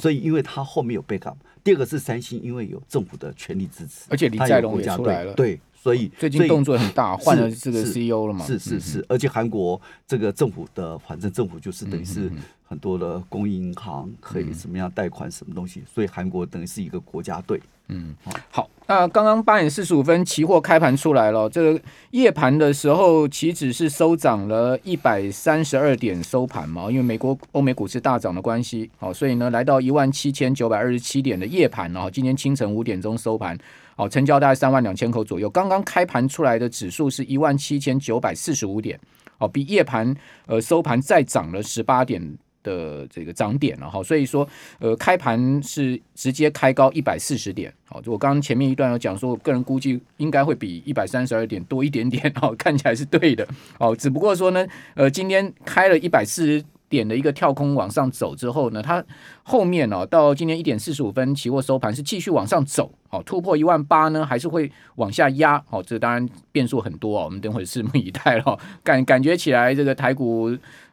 [0.00, 1.36] 所以因为它后面有 backup。
[1.64, 5.60] 第二个是三星，因为有政府的全力支持，而且李在龙也出来了，对。
[5.74, 8.46] 所以最近动作很大，换了这个 CEO 了嘛？
[8.46, 12.30] 是是是，而且韩国这个政府的，反正政府就是等于是
[12.62, 17.60] 很多的公益银行可以怎么样贷款什么东西，所以韩国等于是一个国家队。
[17.88, 18.14] 嗯，
[18.50, 21.80] 好，那刚刚八点四十五分，期货开盘出来了，这个
[22.12, 26.90] 夜盘的时候，期指是收涨了一百三十二点收盘嘛？
[26.90, 33.58] 因为美国欧美股市大涨的关系，好，所以呢，来到一万七千九百二十七点的夜盘哦，今天清晨五点钟收盘。
[33.94, 35.50] 好，成交大概三万两千口左右。
[35.50, 38.98] 刚刚开盘出来的指数是一万七千九百四十五点，
[39.36, 40.14] 哦，比夜盘
[40.46, 44.02] 呃收盘再涨了十八点的这个涨点了哈。
[44.02, 44.48] 所以说，
[44.78, 47.72] 呃，开盘是直接开高一百四十点。
[47.84, 52.32] 好，我刚刚前面一段有讲说，我个人估计应该会比一百三十二点多一点点。
[52.40, 53.46] 哦， 看起来是对的。
[53.78, 56.64] 哦，只不过说呢，呃，今天开了一百四十。
[56.92, 59.02] 点的一个跳空往上走之后呢，它
[59.42, 68.58] 后面哦到今天一点四十五分期货收盘是继续往上走，哦突破一万八呢，还是会往下压，哦这当然变数很多哦，我们等会拭目以待了。
[68.82, 70.46] 感感觉起来这个台股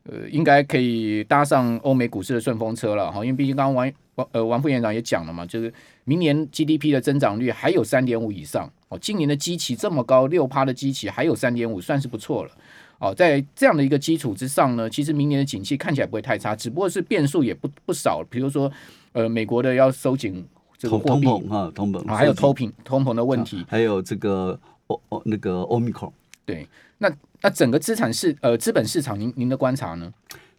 [0.03, 12.51] 呃应该可以搭上欧美股市的顺风车了哈，因为毕竟刚刚王王呃王副院长也讲了嘛，就是明年 GDP 的增长率还有三点五以上哦，今年的基期这么高，六趴的基期还有三点五，算是不错了。
[12.97, 18.21] 哦，在这样的一个基础之上呢，其实明年的景气看起来不会太差，只不过是变数也不不少。
[18.29, 18.69] 比如说，
[19.13, 20.45] 呃，美国的要收紧
[20.79, 24.57] 这个通膨啊，通膨，还有通膨通膨的问题，还有这个
[24.87, 26.09] 欧欧那个欧米克。
[26.45, 26.65] 对，
[26.99, 27.11] 那
[27.41, 30.13] 那整个资产市呃资本市场，您您的观察呢？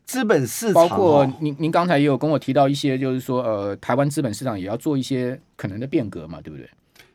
[0.04, 6.68] 资本市场包括您您刚才也有跟我提到一些，就是说呃，台湾资本市场也要做一些可能的变革嘛，对不对？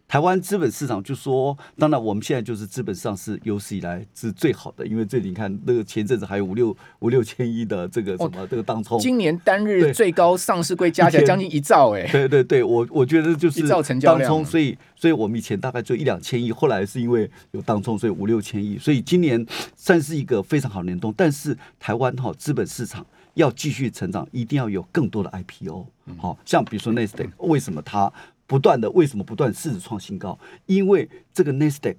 [0.07, 19.43] 台湾资本市场就说，当然我们现在就是资本上是有史以来是最好的，因为这里你看那个前阵子还有五六五六千亿的这个什么这个当冲，今年单日最高上市柜加起来将近一兆哎，对对对，我我觉得就是一兆成交量，所以所以我们以前大概就一两千亿，后来是因为有当冲，所以五六千亿，所以今年
[19.75, 21.11] 算是一个非常好的年冬。
[21.17, 23.03] 但是台湾哈资本市场
[23.33, 25.85] 要继续成长，一定要有更多的 IPO，
[26.17, 28.11] 好像比如说 n e s t a q 为什么它？
[28.47, 30.37] 不断的为什么不断市值创新高？
[30.65, 31.95] 因为这个 Nasdaq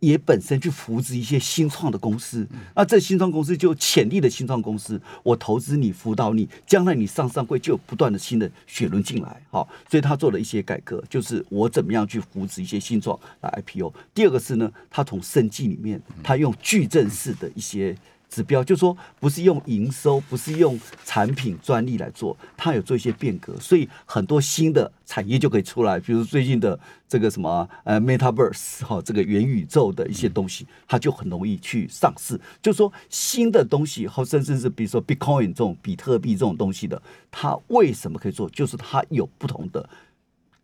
[0.00, 2.46] 也本身去扶植一些新创的公司，
[2.76, 13.92] 那这新创公司就潜力的新创公司，我投资你辅导你，将来你上上柜就有不断的新的血轮进来，好，所以他做了一些改革，就是我怎么样去扶植一些新创来 IPO。
[14.12, 17.96] 第二个是呢，他从生计里面，他用矩阵式的一些。
[18.34, 26.76] 指标，就说不是用营收，不是用产品专利来做，它有做一些变革，所以很多新的产业就可以出来，比如最近的
[27.08, 32.40] 这个什么呃 Metaverse 哈，这个元宇宙的一些东西，它就很容易去上市。
[32.60, 38.50] 就说新的东西，或甚至是比如说 Bitcoin 这种比特币这种东西的，它为什么可以做？
[38.50, 39.88] 就是它有不同的。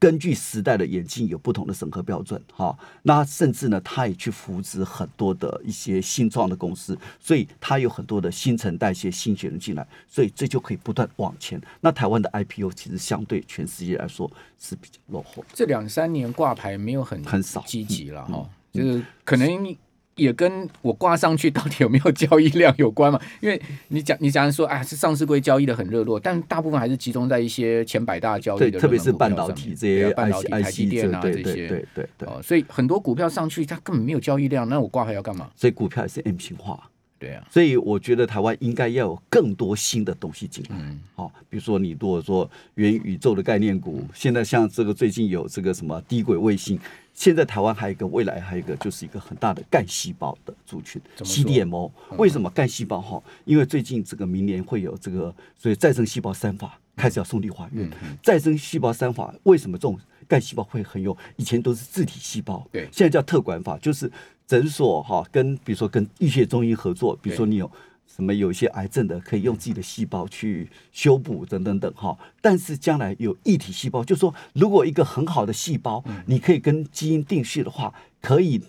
[0.01, 2.77] 根据时代的演进，有不同的审核标准，哈。
[3.03, 11.61] 那甚至呢，他也去扶植很多的一些新创的公司，所以他有很多的新陈代谢、新血人进来，所以这就可以不断往前。
[11.83, 14.29] 那台湾的 IPO 其实相对全世界来说
[14.59, 19.77] 是比较落后，这两三年挂牌没有很很少积极了哈，就是可能。
[20.21, 23.19] 也跟我挂上去到底有没有交易量有关嘛？
[23.41, 35.51] 因为你讲你讲说啊，是上市规交易的很热络，但大部分还是集中在一些前百大交易的，特别是半导体这些半导体、台积电啊这些，对对对哦，所以很多股票上去它根本没有交易量，那我挂还要干嘛？
[35.57, 36.91] 所以股票也是 M 型化，
[37.21, 46.81] 对啊，所以我觉得台湾应该要有更多新的东西进来，嗯，好，比如说你如果说元宇宙的概念股，现在像这个最近有这个什么低轨卫星。
[47.13, 51.91] 现在台湾还有一个未来，还有一个就是一个很大的干细胞的族群，CDMO。
[52.17, 53.23] 为什么干细胞哈？
[53.45, 57.91] 因为最近这个明年会有这个，所以再生细胞三法开始要送立法院。
[58.23, 59.99] 再生细胞三法为什么这种
[60.31, 61.15] 干细胞会很有？
[61.37, 64.11] 以前都是自体细胞，对，现在叫特管法，就是
[64.47, 67.71] 诊所哈跟比如说跟医学中医合作，比如说你有。
[68.13, 78.61] 什么有一些癌症的可以用自己的细胞去修补等等等哈，但是将来有异体细胞，就说如果一个很好的细胞，你可以跟基因定序的话，可以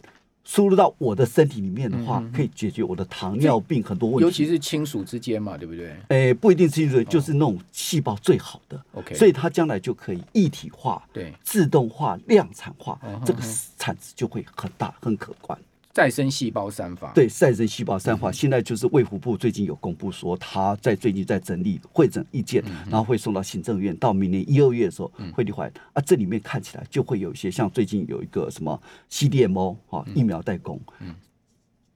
[0.44, 5.96] 输入到我的身体里面的话，可以解决我的糖尿病很多问题，尤其是亲属之间嘛，对不对？
[6.08, 11.34] 哎，不一定亲属，就是那种细胞最好的，OK，所以它将来就可以一体化、对。
[11.44, 13.42] 自动化、量产化，这个
[13.78, 15.58] 产值就会很大、很可观。
[15.94, 17.12] 再生细胞三法。
[17.14, 31.16] 对再生细胞三法，现在就是卫福部最近有公布说，他在最近在整理会诊意见，然后会送到行政院，到明年一二月的时候会立怀啊，这里面看起来就会有一些像最近有一个什么 CDMO 啊疫苗代工，嗯。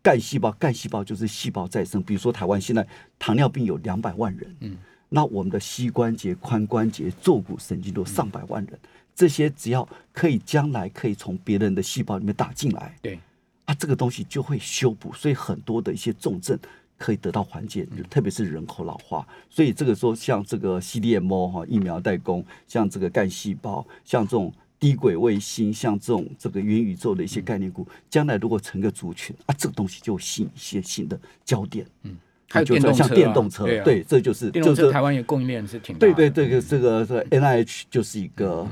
[0.02, 2.86] 干细胞干细胞就是细胞再生，比如说台湾现在
[3.18, 4.78] 糖尿病有两百万人，嗯，
[5.10, 8.80] 那我们的膝关节、髋关节、坐骨神经都上百万人，
[9.16, 13.20] 这些只要可以将来可以从别人的细胞里面打进来，对。
[13.66, 16.57] 啊，这个东西就会修补，所以很多的一些重症
[16.97, 19.28] 可以得到缓解，特别是人口老化。
[19.49, 31.86] 所以这个时候，像这个 CDMO 哈疫苗代工，像这个干细胞，像这种低轨卫星，像这种这个元宇宙的一些概念股，将来如果成个族群啊，这个东西就吸引一些新的焦点。
[32.03, 32.16] 嗯。
[32.50, 34.91] 还有电动像电动车，对，这就是电动车。
[34.91, 38.66] 台湾也供应链是挺对对，对个这个这 N I H 就是一个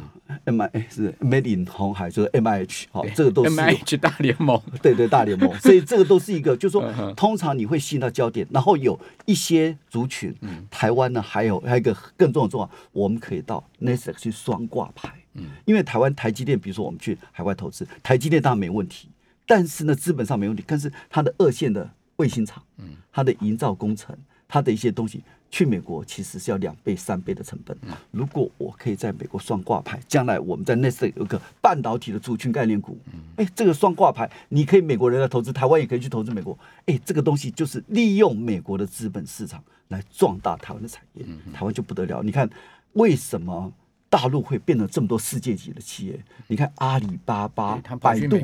[0.46, 10.34] M I 是 Made in 红海，就是 M I H 好，这个都是 M I H 大联盟，对对大联盟， 所以这个都是一个，就是说通常你会吸引到焦点，然后有一些族群，
[10.70, 19.10] 台湾呢还有还有一个更重要的重要，我们可以到 n e s t 去双挂牌，嗯，因为台湾台积电，比如说我们去海外投资，台积电当然没问题，
[19.48, 21.90] 但是呢资本上没问题，但是它的二线的。
[22.24, 24.18] 卫星厂，嗯，它的营造工程，
[24.48, 25.22] 它的一些东西，
[25.52, 27.78] 去美国其实是要两倍、三倍的成本。
[28.12, 32.98] 如果我可以在美国双挂牌，将来我们在内斯有个半导体的族群概念股，
[33.36, 36.58] 哎，这个双挂牌，你可以美国人来投资，台湾也可以去投资美国。
[36.86, 42.24] 哎，这个东西就是利用美国的资本市场来壮大台湾的产业，台湾就不得了。
[42.24, 42.50] 你看
[42.94, 43.74] 为什么？
[44.14, 48.38] 大陆会变成这么多世界级的企业，你看阿里巴巴、百度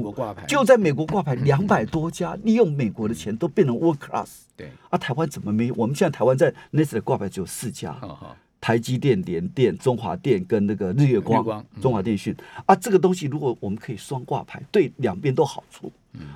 [0.47, 4.29] 就在美国挂牌两百多家，利用美国的钱都变成 world class。
[4.57, 5.71] 对，啊，台湾怎么没？
[5.73, 7.95] 我们现在台湾在 n e s 挂牌只有四家，
[8.59, 12.35] 台积电、联电、中华电跟那个日月光、中华电讯。
[12.65, 15.91] 啊，这个东西如果我们可以双挂牌，对两边都好处。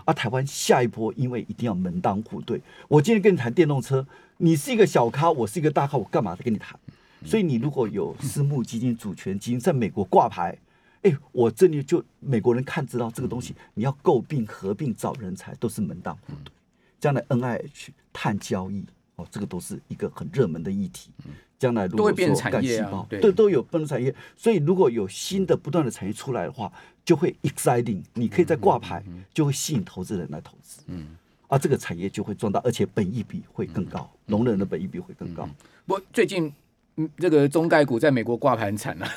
[0.06, 2.62] 啊，台湾下一波因为一定要门当户对。
[2.88, 4.06] 我今天跟你谈电动车，
[4.38, 6.80] 你是一个小咖，我是一个大咖，我干嘛跟你谈？
[7.26, 10.58] 所以你如果有私募基金、主权基金在美国挂牌，
[11.04, 16.54] 哎，我这里就美国人看知道这个东西，你要购并、合并、找人才都是门当户对。
[17.00, 18.86] 将来 NIH 碳交易
[19.18, 21.12] 哦，这个都是一个很热门的议题。
[21.60, 24.14] 将来如果说干细胞，对，都有分产业。
[24.36, 26.72] 所以如果有新的不断的产业出来的话，
[27.06, 28.02] 就会 exciting。
[28.14, 29.04] 你可以在挂牌，
[29.34, 30.82] 就会吸引投资人来投资。
[30.88, 31.18] 嗯，
[31.48, 35.48] 啊，这个产业就会壮大，而且本益比会更高，农人的本益比会更高。
[35.86, 36.54] 不，最近。
[36.96, 39.08] 嗯，这个中概股在美国挂牌很惨了，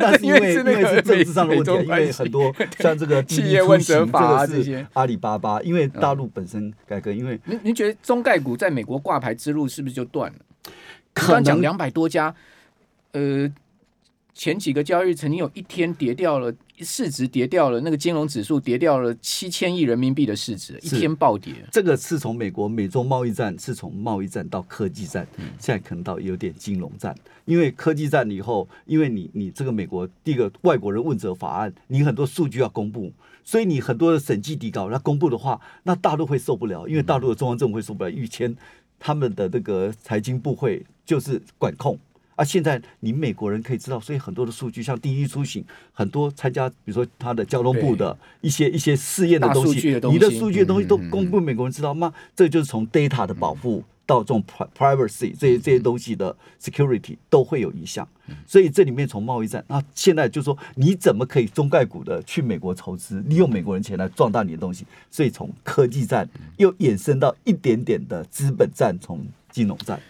[0.00, 10.38] 但是因为 因为是政治上的问题，因为很多 像这个企业问责法啊这些，阿里巴巴，因为大陆本身改革，因为您您觉得中概股在美国挂牌之路是不是就断了？
[11.14, 12.34] 刚讲两百多家，
[13.12, 13.48] 呃，
[14.34, 21.54] 前几个交易日曾经有一天跌掉了，市值跌掉了，那个金融指数跌掉了七千亿人民币的市值，一天暴跌。
[21.70, 25.24] 这个是从美国美中贸易战，是从贸易战到科技战，
[25.58, 27.14] 现在可能到有点金融战。
[27.44, 33.12] 因为科技战以后，因为你你这个美国第一个外国人问责法案，你很多数据要公布，
[33.44, 38.10] 所以你很多的审计底稿，那公布的话，那大陆会受不了，因为大陆的中央政府会受不了。
[38.10, 38.56] 以前
[38.98, 41.96] 他们的这个财经部会就是管控。
[42.36, 52.12] 啊，现在你美国人可以知道，所以很多的数据，像滴滴出行，很多参加，比如说他的交通部的一些一些试验的东西，你的数据的东西都公布，美国人知道吗？
[52.34, 58.06] 这就是从 data 的保护到这种 pri- privacy 这些这些东西的 security 都会有影响。
[58.46, 64.86] 所以这里面从贸易战，那现在就说你怎么可以中概股的去美国筹资，利用美国人钱来壮大你的东西？
[65.10, 69.20] 所以从科技战又衍生到一点点的资本战，从
[69.50, 70.00] 金融战。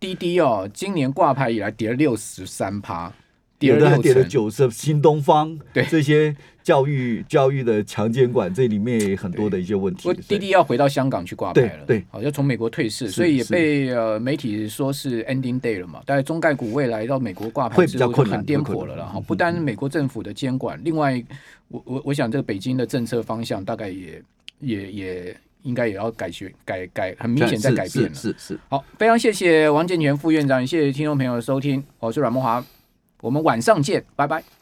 [0.00, 3.12] 滴滴滴哦，今年挂牌以来跌了六十三趴，
[3.58, 4.24] 跌了还跌了。
[4.24, 10.12] 九十，新东方对这些教育教育的强监管，这里面也很多的一些问题。
[10.28, 16.00] 滴滴要回到香港去挂牌了，对对好像从美国退市，所以也被呃媒体说是 ending day 了嘛。
[16.06, 19.06] 但是中概股未来到美国挂牌会比较困难很颠簸了啦。
[19.06, 21.22] 哈，嗯不单美国政府的监管，另外
[21.68, 24.22] 我我我想这个北京的政策方向大概也
[24.60, 28.14] 也也应该也要改学改改，很明显在改变了。
[28.14, 28.60] 是是是。
[28.68, 32.64] 好，非常谢谢王建全副院长，也谢谢听众朋友的收听，我是阮梦华，
[33.20, 34.57] 我们晚上见，拜拜。